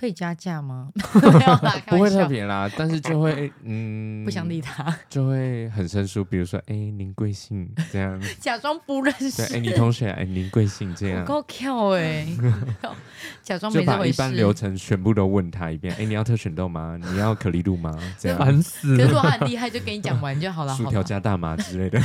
[0.00, 0.88] 可以加价吗？
[1.88, 6.24] 不会特别啦，但是就会 嗯，不想理他，就会很生疏。
[6.24, 7.68] 比如说，哎，您贵姓？
[7.92, 9.42] 这样假装不认识。
[9.54, 10.94] 哎，你同学，哎，您贵姓？
[10.94, 12.26] 这样够巧哎，
[13.42, 15.94] 假装没就把一般流程全部都问他一遍。
[15.96, 16.98] 哎，你要特选豆吗？
[16.98, 17.94] 你要可丽露吗？
[18.18, 19.04] 这样烦死了。
[19.04, 20.74] 如果他很厉害，就给你讲完就好了。
[20.74, 22.00] 薯条加大麻之类的，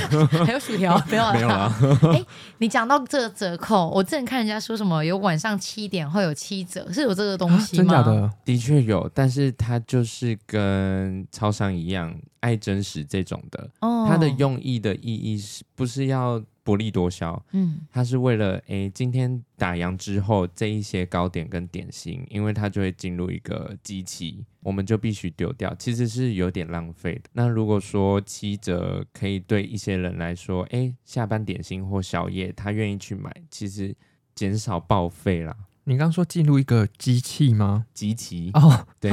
[0.45, 1.31] 还有薯条没有？
[1.31, 1.73] 没有了。
[2.13, 2.21] 哎，
[2.57, 7.84] 你讲到这个折扣，我之前看人家说什么，有晚上七点会有七折，是有这个东西。
[7.87, 13.69] 假的，的确有，但是它就是跟超商一样，爱真实这种的。
[13.81, 17.41] 哦，它的用意的意义是不是要薄利多销？
[17.51, 27.29] 嗯，它是为了，诶，今天打烊之后，这一些糕点跟点心，因为它就会进入一个机器，我们就必须丢掉，其实是有点浪费的。
[27.33, 33.95] 那如果说七折可以对一些人来说，诶，下班点心或宵夜，他愿意去买，其实
[34.33, 35.55] 减少报废啦。
[35.87, 37.85] 你刚刚说进入一个机器吗？
[37.93, 39.11] 机器哦，对，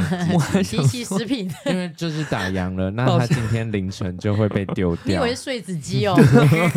[0.62, 5.04] 机器食品， 因为就是打烊了，那他今天凌晨就会被丢掉。
[5.04, 6.16] 你以为是碎纸机哦？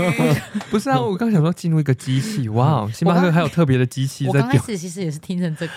[0.69, 4.41] 不是啊，我刚想说进入一个机器，哇，星巴克还有特别的机器在丢。
[4.41, 5.73] 我刚开始其实也是听成这个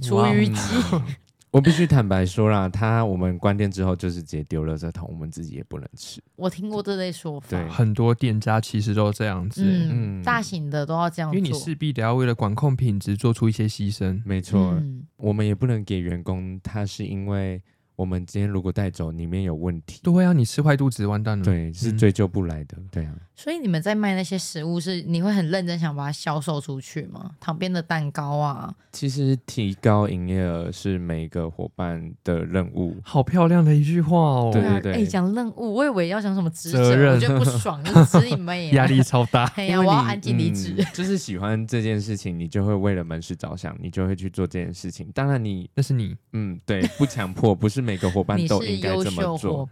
[0.00, 0.60] 厨余机。
[1.50, 6.22] 我必须坦白说啦，他我们关店之后就是直接丢了这桶，我们自己也不能吃。
[6.36, 14.22] 我听过这类说法，对，很多店家其实都这样子，嗯，大型的都要这样做，因为你势必得要为了管控品质做出一些牺牲。
[14.24, 17.62] 没错，嗯，我们也不能给员工，他是因为。
[17.96, 21.44] 我们今天如果带走里面有问题，对啊，你吃坏肚子完蛋了。
[21.44, 22.74] 对，是追究不来的。
[22.78, 27.30] 嗯、对啊，所以你们在卖那些食物是你会很认真想把它销售出去吗？
[27.40, 32.94] 旁边的蛋糕啊，其实提高营业额是每一个伙伴的任务。
[33.02, 34.50] 好漂亮的一句话哦。
[34.52, 39.44] 对对对，哎，讲任务，我以为要讲什么职责，责任我觉得不爽， 就是你们也压力超大。
[39.56, 40.76] 哎呀，我要安静离职。
[40.92, 45.10] 就是喜欢这件事情，你就会为了门市着想，你就会去做这件事情。
[45.14, 48.62] 当然你，你那是你，嗯，对，不强迫，不是每个伙伴都。
[48.62, 49.66] 应该这么做，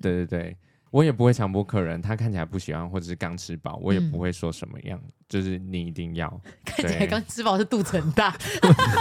[0.00, 0.56] 对对对，
[0.92, 6.28] 我也不会强迫客人，他看起来不喜欢或者是刚吃饱，我也不会说什么样，嗯、就是你一定要
[6.64, 8.36] 看起来刚吃饱是肚子很大，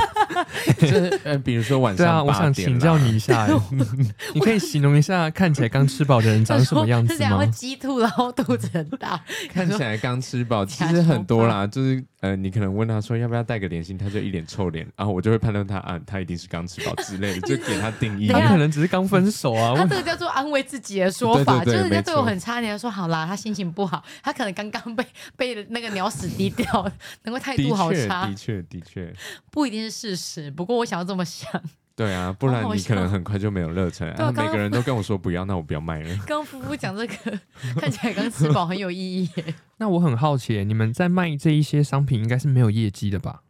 [0.80, 3.45] 就是呃，比如说晚上，对啊，我想请教你一下，
[4.34, 7.17] 你可以形容一下看起来刚吃饱的人长什么样子吗？
[7.17, 12.04] 是两会鸡兔，然后肚子很大，看起来刚吃饱，其实很多啦，就是。
[12.21, 18.27] 呃，你可能问他说要不要带个点心，他就一脸臭脸，然后我就会判断他啊，他一定是刚吃饱之类的，就给他定义。
[18.31, 19.73] 他可能只是刚分手啊。
[19.75, 25.03] 他这个叫做安慰自己的说法，就是人家对我很差，你要说好啦，他心情不好，他可能刚刚被
[25.36, 26.65] 被那个鸟屎滴掉，
[27.23, 28.27] 难怪态度好差。
[28.27, 29.12] 的确，的确，
[29.49, 31.49] 不一定是事实，不过我想要这么想。
[31.95, 34.08] 对啊，不然你可能很快就没有热忱。
[34.17, 36.10] 然后每个人都跟我说不要，那我不要卖了。
[36.27, 37.39] 刚刚夫妇讲这个，
[37.80, 39.54] 看起来刚吃饱很有意义耶。
[39.77, 43.43] 那我很好奇，你们在卖这一些商品，应该是没有业绩的吧？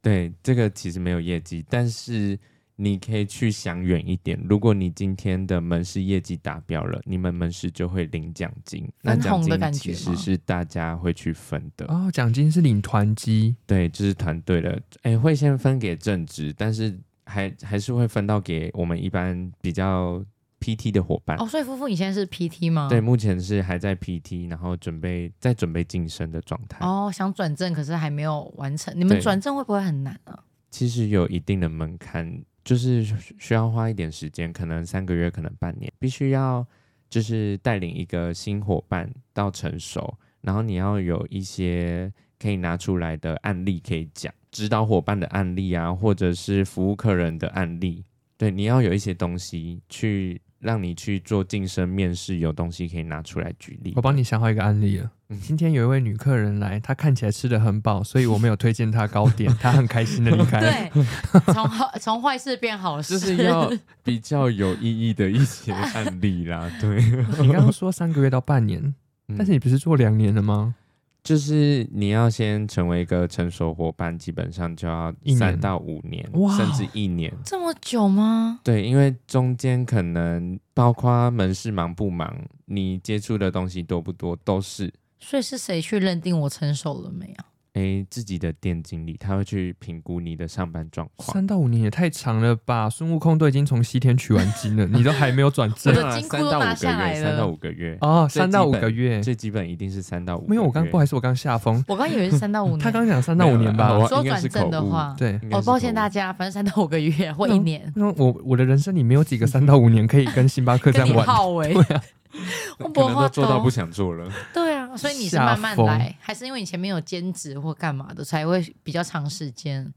[0.00, 2.38] 对，这个其实没有业绩，但是。
[2.76, 8.90] 你可以去想远一点，如果你今天的门市业绩达标了，你们门市就会领奖金。
[9.02, 14.70] 那奖金其实是大家会去分的哦，奖金是领团积，对，就是团队的，
[15.02, 20.24] 哎、欸，会先分给正职，但是还还是会分到给我们一般比较
[20.60, 21.36] PT 的伙伴。
[21.38, 22.88] 哦，所以夫妇你现在是 PT 吗？
[22.88, 26.84] 对，目前是还在 PT，然后准备在准备晋升的状态。
[26.86, 28.92] 哦，想转正，可是还没有完成。
[28.96, 30.44] 你们转正会不会很难啊？
[30.70, 32.42] 其实有一定的门槛。
[32.64, 33.02] 就是
[33.40, 36.64] 需要花一点时间，可能三个月，可能半年，必须要
[37.10, 48.04] 就是带领一个新伙伴到成熟，然后你要有一些可以拿出来的案例可以讲，指导伙伴的案例啊，或者是服务客人的案例，
[48.38, 50.40] 对，你要有一些东西去。
[50.62, 53.94] 让你去做晋升面试，有东西可以拿出来举例。
[53.96, 55.10] 我帮你想好一个案例了。
[55.30, 60.60] 嗯、今天有一位女客人来，她看起来吃的很饱，所以我没有推荐她糕点， 她很开心的离开。
[60.60, 61.04] 对，
[61.52, 63.68] 从好从坏事变好事，就是要
[64.04, 66.70] 比较有意义的一些案例啦。
[66.80, 67.02] 对，
[67.40, 68.94] 你刚刚说三个月到半年，
[69.36, 70.76] 但是你不是做两年了吗？
[71.22, 77.32] 就是你要先成为一个成熟伙伴，基本上就要三到五年，年甚至一年。
[77.44, 78.58] 这么久吗？
[78.64, 84.92] 对，因为中间可能包括门市忙不忙，你接触的东西多不多，都是。
[85.20, 87.44] 所以是谁去认定我成熟了没有？
[87.74, 91.32] 诶，自己的店经理他会去评估你的上班状况。
[91.32, 92.90] 三到五年也太长了吧？
[92.90, 95.94] 孙悟空都已经从西天取完经了，你都还没有转正。
[95.94, 97.30] 我的金库都拿下来了。
[97.30, 100.46] 三到五个月哦，三到五个月，最基本一定是三到五。
[100.46, 101.82] 没有，我刚不好意思，我刚下风。
[101.88, 102.78] 我刚以为是三到五 年。
[102.78, 103.98] 他刚讲三到五年吧？
[103.98, 105.40] 我说转正的话，对。
[105.50, 107.90] 哦，抱歉大家，反正三到五个月或一年。
[107.96, 111.24] 那我我的人生里没有几个三到五年可以跟星巴克这样玩。
[111.72, 112.02] 对啊。
[112.78, 114.30] 我可能都做到不想做了。
[114.52, 119.92] 对啊，所以你是慢慢来，还是因为你前面有兼职或干嘛的，才会比较长时间？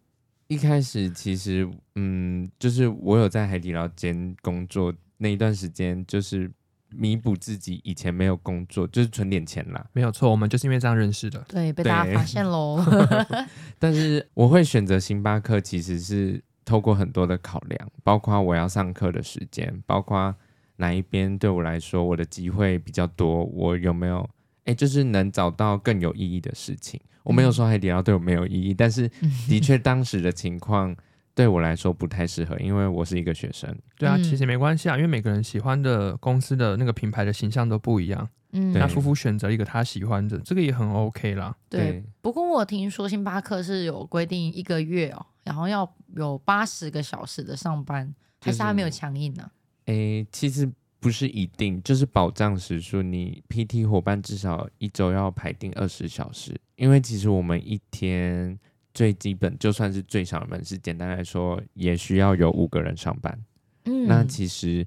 [0.48, 6.52] 一开始其实，嗯，就是我有在海底捞兼工作那一段时间，就是
[6.90, 9.84] 弥补自己以前没有工作，就是存点钱啦。
[9.94, 11.44] 没有错，我们就是因为这样认识的。
[11.48, 12.84] 对，被大家发现喽。
[13.80, 20.36] 但是我会选择星巴克，其实是透过很多的考量，包括我要上课的时间，包括。
[20.78, 23.44] 哪一边对我来说，我的机会比较多？
[23.46, 24.20] 我有没有
[24.66, 27.00] 哎、欸，就是能找到更有意义的事情？
[27.04, 29.08] 嗯、我没有说海底捞对我没有意义，但是
[29.48, 30.96] 的确当时的情况
[31.34, 33.74] 对我来说不太适合，因为我是一个学生。
[33.98, 38.28] 对啊，其实没关系啊，因为每个人喜欢的公司的那个品牌的形象都不一样。
[38.52, 41.54] 嗯，那夫妇选择一个他喜欢的，这个也很 OK 啦。
[41.70, 49.52] 对，对不过我听说星巴克是有规定一个月哦，然后要有八十个小时的上班，还是他没有强硬呢、啊？
[49.86, 50.70] 诶、欸，其实
[51.00, 53.02] 不是一定，就是保障时数。
[53.02, 58.58] 你 PT 伙伴至少一周要排定二十小时，因为其实我们一天
[58.94, 63.40] 最基本就算是最少的门市，简单来说也需要有五个人上班。
[63.86, 64.86] 嗯，那其实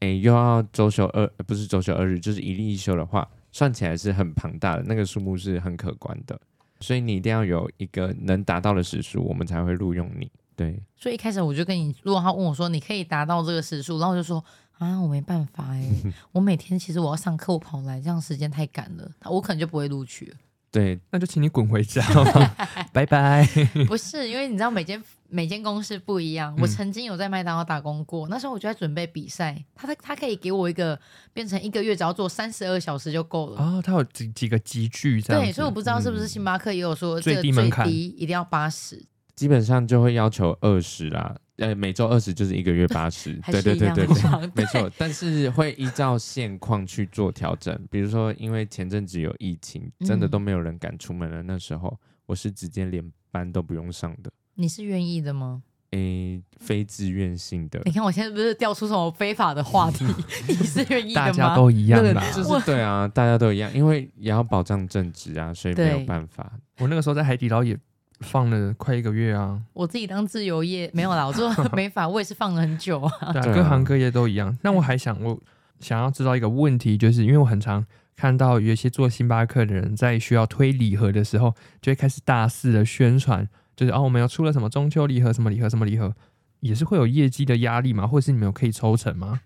[0.00, 6.40] 诶、欸，又要周休二，不是周休二日，就是一例一休的话，算起来是很庞大的，那个数目是很可观的。
[6.78, 10.30] 所以你一定要有一个能达到的时数，我们才会录用你。
[10.56, 14.42] 对，所以一开始我就跟你，如果他问我说你可以达到这个时速，然后我就说
[14.78, 15.86] 啊，我没办法哎，
[16.32, 20.36] 我每天其实我要上课，我跑来这样时间太赶了，我可能就不会录取了。
[20.72, 22.02] 对，那就请你滚回家
[22.92, 23.46] 拜拜。
[23.86, 30.98] 不是，因为你知道每间每间公司不一样，我曾经有在麦当劳打工过，那时候我就在准备比赛，他他他可以给我一个
[31.32, 33.62] 变成一个月只要做三十二小时就够了。
[33.62, 35.42] 哦，他有几几个级距这样。
[35.42, 39.02] 对，所以我不知道是不是星巴克也有说最低门槛一定要八十。
[39.36, 44.90] 基本上就会要求二十啦，呃，每周二十就是一个月八十， 对对对对对，没错。
[44.96, 54.30] 但是会依照现况去做调整，比如说因为前阵子有疫情，真的都没有人敢出门了，那时候我是直接连班都不用上的。
[54.54, 55.62] 你是愿意的吗？
[55.90, 57.80] 诶，非自愿性的。
[57.84, 60.04] 你看我现在不是调出什么非法的话题？
[60.48, 61.26] 你是愿意的吗？
[61.26, 66.50] 大 家都一样的，就是对啊，大家都一样，因为也要保障正职啊，所以没有办法。
[66.78, 67.78] 我那个时候在海底捞也。
[68.20, 69.60] 放了快一个月啊！
[69.72, 73.32] 我自己当自由业没有啦，我做 美发我也是放了很久啊。
[73.32, 74.56] 对啊，各行各业都一样。
[74.62, 75.38] 那我还想，我
[75.80, 77.84] 想要知道一个问题，就是因为我很常
[78.16, 83.46] 看到有一些做星巴克的人在需要推礼盒的时候，就会开始大肆的宣传，
[83.76, 86.14] 就是哦，我们要出了什么中秋礼盒，什么礼盒，什么礼盒，
[86.60, 88.06] 也是会有业绩的压力吗？
[88.06, 89.42] 或者是你们有可以抽成吗？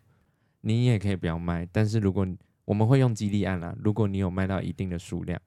[0.61, 2.27] 你也可以不要卖，但是如果
[2.67, 5.41] 我们会用激励案啦，如果你有卖到一定的数量。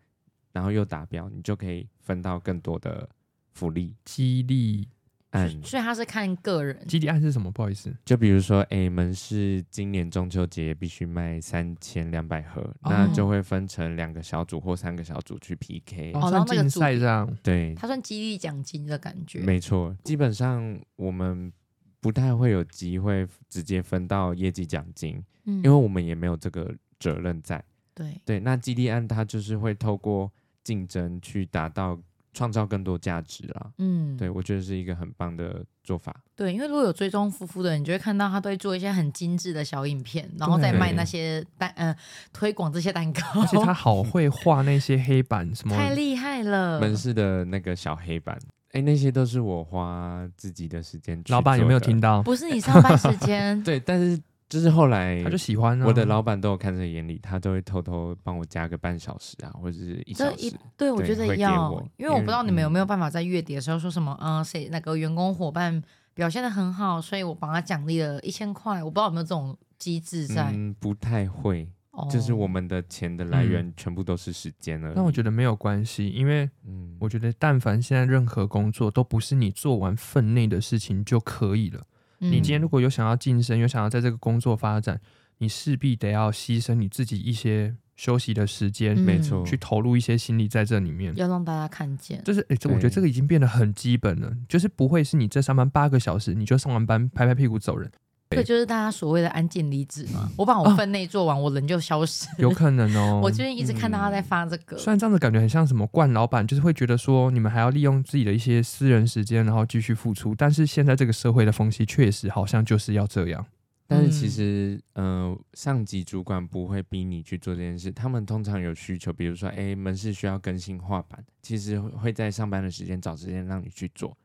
[0.53, 3.09] 然后又达标，你就可以分到更多的
[3.51, 3.93] 福利。
[4.05, 4.87] 激励
[5.31, 6.87] 案，所以他是看个人。
[6.87, 7.51] 基地案是什么？
[7.51, 17.35] 不好意思，就比如说，哎，门市今年中秋节必须卖三千两百盒，哦，那就会分成两个小组或三个小组去 PK，哦，算竞赛这样。
[17.41, 19.39] 对，他算激励奖金的感觉。
[19.41, 21.51] 没错，基本上我们
[21.99, 27.63] 不太会有机会直接分到业绩奖金，嗯，因为我们也没有这个责任在。
[27.95, 30.31] 对对，那基地案它就是会透过
[30.63, 31.99] 竞争去达到。
[32.35, 36.11] 创造更多价值啦，嗯，对，我觉得是一个很棒的做法。
[36.35, 41.95] 对，因为如果有追踪夫妇的人，你就会看到他都会做一些很精致的小影片，然后再卖那些蛋，呃，
[42.33, 43.21] 推广这些蛋糕。
[43.39, 46.79] 而且他好会画那些黑板，什么太厉害了。
[46.79, 48.35] 门市的那个小黑板，
[48.71, 51.21] 哎，那些都是我花自己的时间。
[51.27, 52.23] 老板有没有听到？
[52.23, 53.61] 不是你上班时间。
[53.61, 54.19] 对，但是。
[54.53, 60.53] 就是后来，他就喜欢、啊、我的老板都有看在眼里，他都会偷偷帮我加个半小时啊，或者是一小时。
[60.77, 65.81] 对，我觉得要，因为我不知道你们有没有办法在月底的时候说什么，嗯，谁那个员工伙伴
[66.13, 68.83] 表现的很好，所以我帮他奖励了一千块。
[68.83, 70.51] 我不知道有没有这种机制在。
[70.53, 71.67] 嗯，不太会，
[72.11, 74.93] 就是我们的钱的来源全部都是时间了。
[74.95, 81.81] 但我觉得没有关系，因为嗯，我觉得但凡现在任何工作都不是你做完分内的事情就可以了。
[82.29, 84.99] 你今天如果有想要晋升，有想要在这个工作发展，
[85.37, 92.23] 你势必得要牺牲你自己一些休息的时间，没错，去投入一些心力在这里面，要让大家看见。
[92.23, 97.91] 就是，哎、欸，这我觉得这个已经变得很基本了，就是不会是你这上班八个小时，你就上完班拍拍屁股走人。
[98.33, 100.29] 这个就是大家所谓的安静离职嘛。
[100.37, 102.27] 我把我分内做完，啊，我人就消失。
[102.37, 103.19] 有可能哦。
[103.23, 110.33] 我最近一直看到他在发这个，虽然这样子感觉很像什么惯老板，就是会觉得说你们还要利用自己的一些私人时间，然后继续付出。
[110.35, 113.45] 但是现在这个社会的风气确实好像就是要这样。
[113.85, 124.15] 但是其实，嗯、呃，上级主管不会逼你去做这件事，他们通常有需求，比如说，哎，门市需要更新画板，其实会在上班的时间找时间让你去做。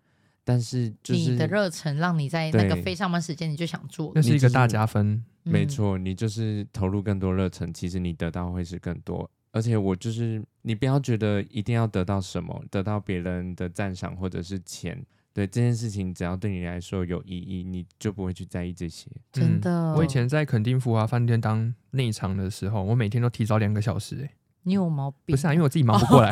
[0.48, 5.22] 但是，就是你的热忱让你在那个非上班时间你就想做，那是一个大加分。
[5.42, 9.30] 没错，你就是投入更多热忱，其实你得到会是更多。
[9.52, 19.10] 而且我就是你不要觉得一定要得到什么，得到别人的赞赏或者是钱，对这件事情只要对你来说有意义，你就不会去在意这些。
[19.30, 24.30] 真的，我以前在垦丁福华饭店当内场的时候，我每天都提早两个小时、欸，
[24.68, 25.34] 你有毛病？
[25.34, 26.30] 不是啊，因为我自己忙不过来，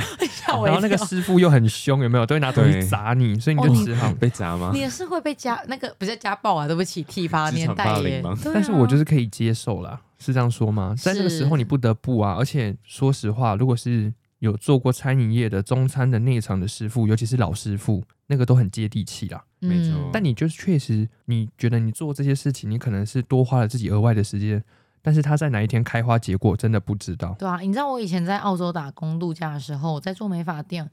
[0.52, 2.26] 哦、 然后那个师傅又很凶，有没有？
[2.26, 4.70] 都会拿东西砸你，所以你就只好、哦、被砸吗？
[4.74, 6.66] 你也是会被家那个不是家暴啊？
[6.66, 8.22] 对不起，体罚年代耶。
[8.44, 10.94] 但是我就是可以接受啦，是这样说吗？
[10.98, 12.36] 在这个时候你不得不啊。
[12.38, 19.42] 而且说实话，如果是有做过餐饮业的中餐的内场的师傅，尤其是老师傅，那个都很接地气啦。
[19.60, 20.10] 没错。
[20.12, 24.62] 但你就是确实，你觉得你做这些事情，你可能是多花了自己额外的时间。
[25.06, 27.32] 但是它在哪一天开花结果，真的不知道。
[27.38, 30.90] 对啊，你知道我以前在澳洲打工度假的时候，在做美发店。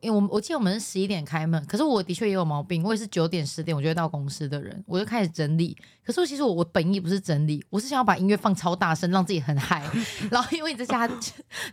[0.00, 5.76] 因为我我记得我们是十一点开门，可是我的确也有毛病，我也是九点十点我就会到公司的人，我就开始整理。
[6.04, 9.84] 可是其实我我本意不是整理，我是想要把音乐放超大声，让自己很嗨。
[10.32, 11.08] 然后因为你在家，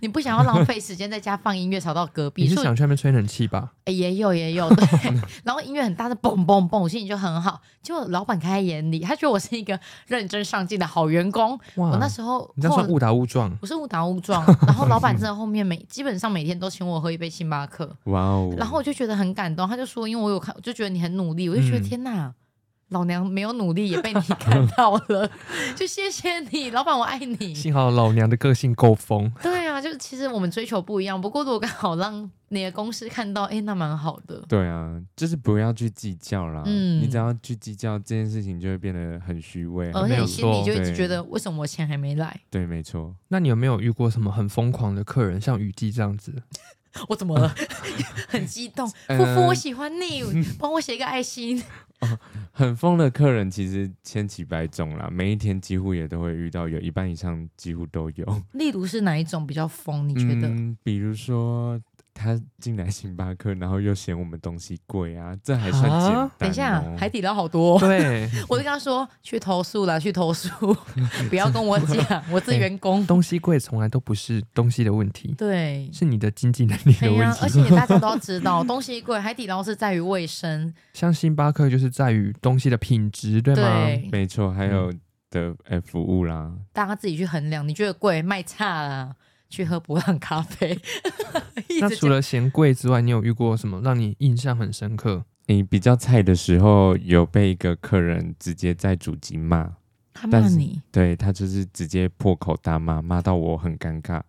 [0.01, 3.71] 你不想要浪费时间在家放音乐吵到隔壁，你是想去那边吹冷气吧？
[3.85, 4.85] 哎，也有也有对。
[5.43, 7.59] 然后音乐很大的嘣嘣嘣，我心情就很好。
[7.81, 11.59] 结果老板看在眼里，他觉得我是一个认真上进的好员工。
[11.73, 13.51] 我那时候你这算误打误撞？
[13.61, 14.45] 我是误打误撞。
[14.67, 17.95] 然后老板真的后面每基本上每天都请我喝一杯星巴克。
[18.09, 18.53] 哇哦！
[18.57, 22.33] 然后我就觉得很感动，他就说，因为我有看，我就觉得你很努力，我就觉得、嗯、天哪，
[22.89, 25.29] 老娘没有努力也被你看到了，
[25.77, 27.53] 就谢谢你，老板，我爱你。
[27.53, 29.31] 幸好老娘的个性够疯。
[29.41, 34.43] 对啊，就是其实我们追求不一样，不过如果刚好让你的公司看到，哎，那蛮好的。
[34.49, 42.41] 对啊，就是不要去计较啦，嗯，你只要去计较这件事情，就会变得很虚伪，而且你心里就一直觉得为什么我钱还没来？
[42.49, 43.15] 对，没错。
[43.27, 46.33] 那你有没有遇过什么很疯狂的客人，像雨季这样子？
[47.09, 47.53] 我怎么了？
[48.27, 50.23] 很激动， 夫妇，我喜欢你，
[50.57, 51.61] 帮我写一个爱心。
[52.01, 52.17] 哦，
[52.51, 58.41] 很疯的客人其实千奇百种啦，每一天几乎也都会遇到，有一半以上几乎都有。
[58.53, 60.07] 例如是哪一种比较疯？
[60.07, 60.47] 你觉得？
[60.47, 61.79] 嗯，比如说。
[62.21, 66.31] 他进来星巴克，然后又嫌我们东西贵啊，这还算简单，哦。
[66.37, 67.79] 等一下，海底捞好多。
[67.79, 70.49] 对， 我就跟他说去投诉了，去投诉，
[71.29, 73.05] 不要跟我讲， 我是员工。
[73.07, 77.39] 东西贵从来都不是东西的问题，对，是你的经济能力的问题。
[77.41, 83.85] 而且大家都要知道，东西贵，海底捞是在于卫生，像星巴克就是在于东西的品质，对吗？
[83.85, 84.91] 对，没错，还有
[85.31, 89.15] 的呃服务啦，大家自己去衡量，你觉得贵卖差啦。
[89.49, 90.79] 去喝伯朗咖啡。
[91.81, 95.25] 那除了嫌贵之外，你有遇过什么让你印象很深刻？
[95.47, 99.73] 你比较菜的时候，有被一个客人直接在主机骂，
[100.13, 100.79] 他骂你？
[100.91, 104.21] 对，他就是直接破口大骂，骂到我很尴尬。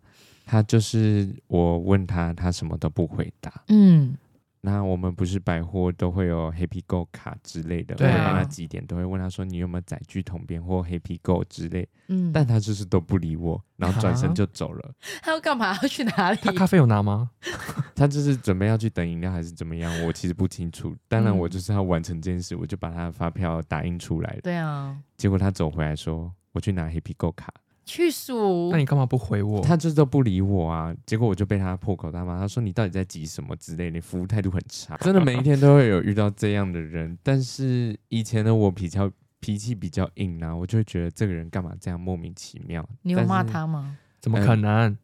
[0.46, 3.62] 他就是我问他，他什么都不回答。
[3.68, 4.16] 嗯，
[4.62, 14.94] 那我们不是百货都会有 Happy Go 卡之类的，对啊，会帮他几点，都会问他说你有没有载具统编或 Happy Go 之类，嗯，但他就是都不理我，然后转身就走了。
[15.22, 15.74] 他要干嘛？
[15.80, 16.38] 要去哪里？
[16.42, 17.30] 他咖啡有拿吗？
[17.96, 19.90] 他就是准备要去等饮料还是怎么样？
[20.04, 20.94] 我其实不清楚。
[21.08, 24.40] 当然，我就是要完成这件事，我就把他的发票打印出来了。
[24.42, 27.52] 对啊，结果他走回来说我去拿 Happy Go 卡。
[27.90, 29.60] 去数，那你干嘛不回我？
[29.62, 30.94] 他就是都不理我啊！
[31.04, 34.96] 结果我就被他破口大骂，他说你到底在急什么之类的，服务态度很差。
[35.02, 39.10] 真的每一天都会有遇到这样的人，但是以前的我比较
[39.40, 42.88] 脾气比较硬啊，我就会觉得这个人干嘛这样莫名其妙。
[43.02, 43.96] 你有骂他吗？
[44.20, 44.70] 怎么可能？
[44.72, 44.96] 呃、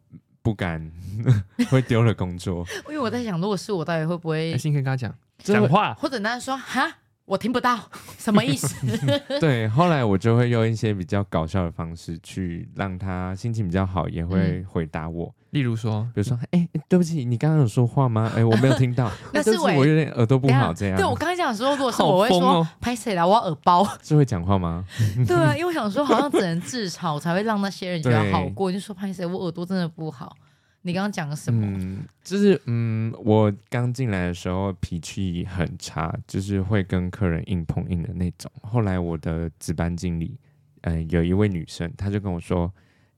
[0.43, 0.93] 不敢，
[1.69, 2.65] 会丢了工作。
[2.89, 4.57] 因为我在想，如果是我，到底会不会？
[4.57, 6.99] 先跟他讲讲话，或者他说哈。
[7.27, 7.79] 我听不到
[8.19, 8.75] 什么意思？
[9.41, 15.27] 对，后来我就会用一些比较搞笑的方式去让他心情比较好，也会回答我。
[15.27, 18.31] 嗯、例如说，比如说，哎、欸，对不起，你刚刚有说话吗？
[18.35, 19.11] 哎、欸，我没有听到。
[19.33, 20.97] 那是我有点耳朵不好，这样。
[20.97, 23.25] 对，我刚才讲说，如果是我会说，拍谁来？
[23.25, 23.85] 我要耳包。
[24.03, 24.85] 是会讲话吗？
[25.27, 28.71] 对啊，因为我想说，好像只能自嘲才会让那些人觉得好过。
[28.71, 29.27] 就说拍谁？
[29.27, 30.37] 我耳朵真的不好。
[30.87, 31.67] 你刚刚讲了什么？
[31.67, 38.49] 嗯，就是嗯，我刚进来的时候脾气很差，就是会跟客人硬碰硬的那种。
[38.63, 40.39] 后来我的值班经理，
[40.83, 42.73] 嗯、呃，有一位女生，她就跟我说：“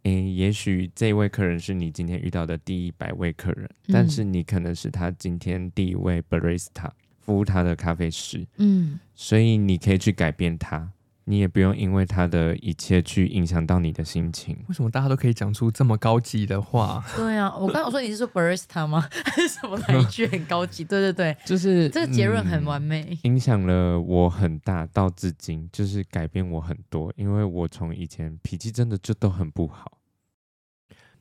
[0.05, 6.91] 诶、欸，也许这位客人是你今天遇到的第一百位客人，嗯、但是你可能是他今天第一位 barista
[7.21, 10.91] 服务他的咖啡师，嗯，所以你可以去改变他。”
[11.29, 14.57] 你也不用因为他的一切去影响到你的心情。
[14.69, 17.05] 为什么大家都可以讲出这么高级的话？
[17.15, 19.07] 对啊，我刚刚说你是说 barista 吗？
[19.25, 20.83] 还是什么哪一句很高级？
[20.85, 27.13] 对对对， 就是这个结论很完美，嗯、影响了我很大，到至今就是改变我很多。
[27.17, 29.99] 因为我从以前脾气真的就都很不好。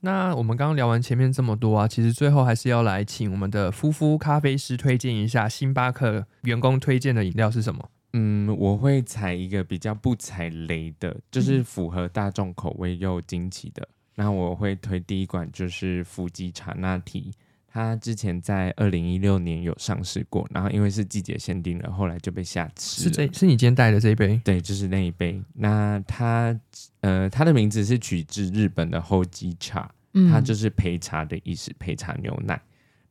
[0.01, 7.89] 那我们刚刚聊完前面这么多啊，其实最后还是要来请我们的夫夫咖啡师推荐一下星巴克员工推荐的饮料是什么？
[8.13, 13.87] 嗯，我会踩一个比较不踩雷的，就是符合大众口味又惊奇的。
[14.15, 17.31] 那、嗯、我会推第一款，就是伏吉茶拿提，
[17.67, 23.03] 它之前在二零一六年有上市过，然后因为是季节限定了，后来就被下市。
[23.03, 24.41] 是这，是你今天带的这一杯？
[24.43, 25.39] 对，就是那一杯。
[25.53, 26.59] 那它，
[27.01, 29.93] 呃，它的名字是取自日本的后吉茶，
[30.31, 32.59] 它就是焙茶的意思，焙茶牛奶。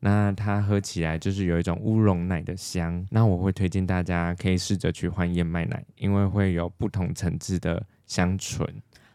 [0.07, 8.65] 那它喝起来就是有一种乌龙奶的香，那我会推荐大家可以试着去换燕麦奶，因为会有不同层次的香醇，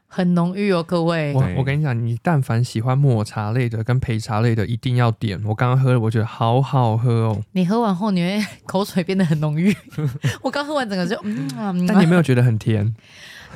[0.06, 1.34] 很浓郁哦，各位。
[1.34, 5.42] 我我跟你讲，你但凡喜欢抹茶类的跟焙茶类的，一定要点。
[5.46, 7.42] 我刚刚喝了，我觉得好好喝哦。
[7.54, 9.74] 你喝完后你会 口水变得很浓郁，
[10.44, 11.48] 我刚喝完整个就嗯，
[11.88, 12.94] 但你没有觉得很甜？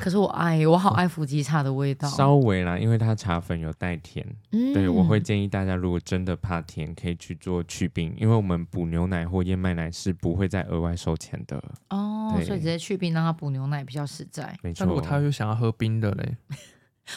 [0.00, 2.08] 可是我爱，我好爱伏吉茶的味道。
[2.08, 4.24] 稍微啦，因为它茶粉有带甜。
[4.52, 11.62] 嗯，对，我会建议大家，如果真的怕甜，可以去做去冰，因为我们补牛奶或燕麦奶是不会再额外收钱的。
[11.90, 14.56] 哦，所以直接去冰，让它补牛奶比较实在。
[14.62, 14.84] 没错。
[14.84, 16.36] 那如果他又想要喝冰的嘞？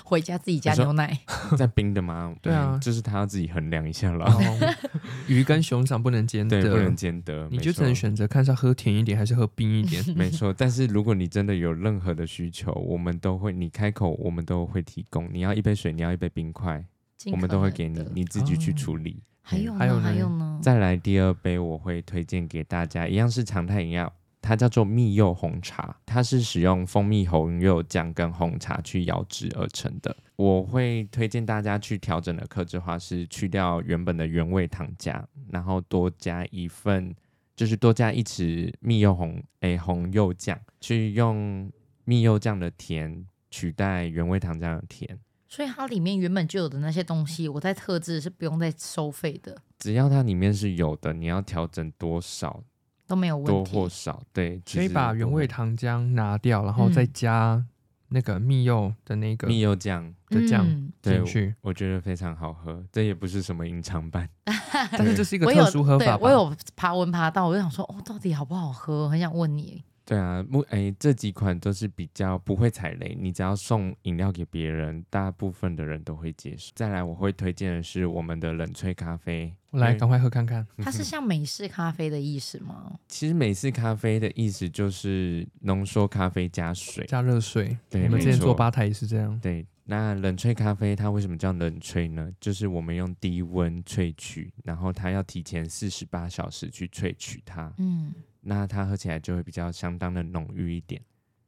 [0.04, 1.20] 回家自己加牛奶，
[1.58, 2.34] 在冰的吗？
[2.42, 4.26] 对啊，就是他要自己衡量一下了。
[5.28, 10.04] 鱼跟熊掌不能兼得，对，不能兼得，你就只能选择看是要喝甜一点还是喝冰一点。
[10.16, 15.30] 没错，但是如果你真的有任何的需求，我们都会，你开口我们都会提供。
[15.32, 16.84] 你要一杯水，你要一杯冰块，
[17.32, 19.22] 我们都会给你，你自己去处理。
[19.42, 20.60] 还有还有还有呢？
[20.62, 24.14] 再来第二杯，我会推荐给大家，一样是常态饮料。
[24.42, 30.16] 它叫做蜜柚红茶，它是使用蜂蜜红柚酱跟红茶去摇制而成的。
[30.36, 37.14] 我会推荐大家去调整的克制化是去掉原本的原味糖浆，然后多加一份，
[37.56, 41.70] 就是多加一匙蜜柚红诶、欸、红柚酱，去用
[42.06, 45.20] 蜜柚酱的甜取代原味糖浆的甜。
[45.50, 49.58] 所以它里面原本就有的那些东西，我在特制是不用再收费的。
[49.80, 52.64] 只要它里面是有的，你要调整多少？
[53.10, 57.66] 都没有问题，多或少，对，可以把原味糖浆拿掉，然后再加
[58.10, 60.64] 那个蜜柚的那个蜜柚酱的酱
[61.02, 62.86] 进去，我觉得非常好喝。
[62.92, 64.30] 这也不是什么隐藏版，
[64.94, 66.16] 但是这是一个特殊喝法。
[66.18, 69.10] 我有爬文爬到，我就想说，哦，到底好不好喝？
[69.10, 69.84] 很想问你。
[70.10, 76.72] 对啊，木哎，这几款都是比较不会踩雷，你只要送饮料给别人，大部分的人都会接受。
[76.74, 80.66] 再来，我会推荐的是我们的冷萃咖啡，来，赶快喝看看。
[80.80, 82.98] 它是像美式咖啡的意思吗？
[83.08, 87.78] 其实美式咖啡的意思就是浓缩咖啡加水，加热水。
[87.88, 89.40] 对，我们之前做吧台也是这样。
[89.40, 92.32] 对，那冷萃咖啡它为什么叫冷萃呢？
[92.40, 97.72] 就是我们用低温萃取，然后它要提前四十八小时去萃取它。
[97.78, 98.12] 嗯。
[98.42, 101.02] 那它喝起来就会比较相当的浓郁一点。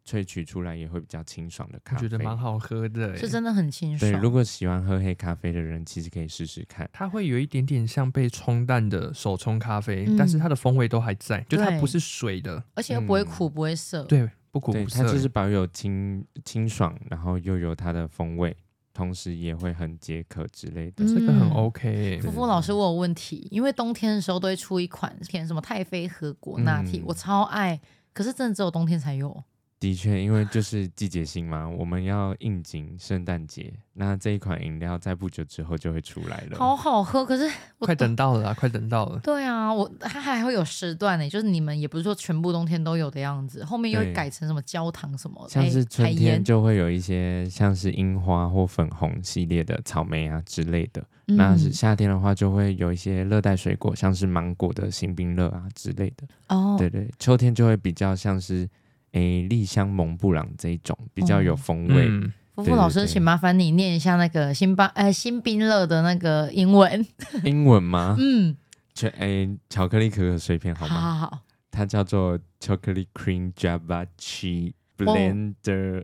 [0.04, 4.12] 萃取出来也会比较清爽的咖啡，我觉得蛮好喝的，是真的很清爽。
[4.12, 6.90] 对，如果喜欢喝黑咖啡的人，其实可以试试看。
[6.92, 14.04] 它会有一点点像被冲淡的手冲咖啡，嗯、但是它的风味都还在，就它不是水的，而且又不会苦，嗯、不会涩。
[14.06, 18.58] 对，不苦不涩，它就是保有清清爽，然后又有它的风味。
[18.94, 22.20] 同时也会很解渴之类的，这个很 OK。
[22.22, 27.80] 福福老师，我有问题，因为冬天的时候都会出一款甜什么太妃和果拿铁，我超爱，
[28.14, 29.44] 可是真的只有冬天才有。
[29.82, 36.58] 的确，因为就是季节性嘛，我们要应景圣诞节，那这一款饮料在不久之后就会出来了。
[36.60, 39.20] 好好喝，可是 快等到了，啊快等到了。
[39.24, 56.28] 对啊，我它还会有时段呢，就是你们也不是说全部冬天都有的样子，后面又改成什么焦糖什么，像是春天就会有一些像是樱花或粉红系列的草莓啊之类的，嗯、那是夏天的话就会有一些热带水果，像是芒果的新冰乐啊之类的。
[56.50, 58.70] 哦，对对，秋天就会比较像是。
[59.12, 62.10] 诶，丽香蒙布朗这一种比较有风味。
[62.56, 67.06] 福福老师，请麻烦你念一下那个星巴呃新冰乐的那个英文。
[67.44, 68.16] 英文吗？
[68.20, 68.56] 嗯，
[68.94, 70.94] 全诶巧克力可可碎片好吗？
[70.94, 71.40] 好好好，
[71.72, 76.04] 它叫做 Chocolate Cream Java Cheese Blender。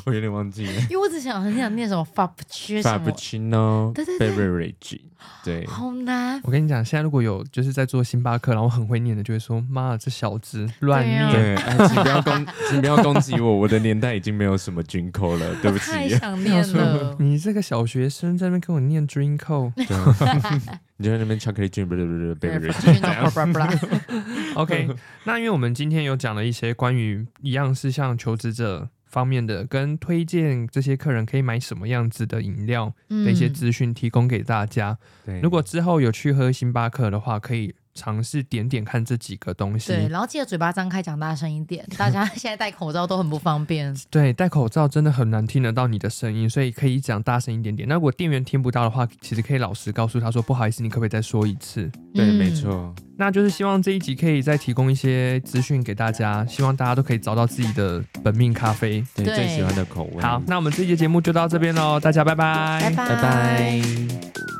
[0.06, 5.00] 我有点忘记了，因为我只想很想念什么 Frappuccino，对对对，Beverage，
[5.44, 6.40] 对，好难。
[6.42, 11.30] 我跟你讲，现在如果有就是在做星巴克，然后很会念的，就会说妈，这小子乱念。
[11.30, 11.56] 对，
[11.88, 15.90] 请不要攻， 请不要攻击我，我的年代已经没有什么 drink cold 了，对不起。
[15.90, 23.08] 太想念了， 你这个小学生在那边跟我念 drink cold 你就在那边 Chocolate Dream，不是不是 Beverage。
[24.54, 24.90] OK，
[25.24, 28.90] 那因为我们今天有讲了一些关于一样是像求职者。
[29.10, 34.96] 方面的跟推荐这些客人可以买什么样子的饮料的一些资讯提供给大家。
[35.26, 39.88] 嗯、对，如果之后有去喝星巴克的话，可以尝试点点看这几个东西。
[39.88, 41.86] 对，然后记得嘴巴张开，讲大声一点。
[41.98, 43.94] 大家现在戴口罩都很不方便。
[44.08, 47.86] 对，戴口罩真的很难听得到你的声音，所以可以讲大声一点点。
[47.86, 52.94] 那如果店员听不到的话，其实可以老实告诉他说：“不好意思，你可不可以再说一次？”对，嗯、没错。
[53.18, 60.22] 那就是希望这一集可以再提供一些资讯给大家，希望大家都可以找到自己的本命咖啡，对，最喜欢的口味。
[60.22, 63.08] 好，那我们这一集节目就到这边喽，大家拜拜，拜拜。
[63.08, 64.59] 拜拜。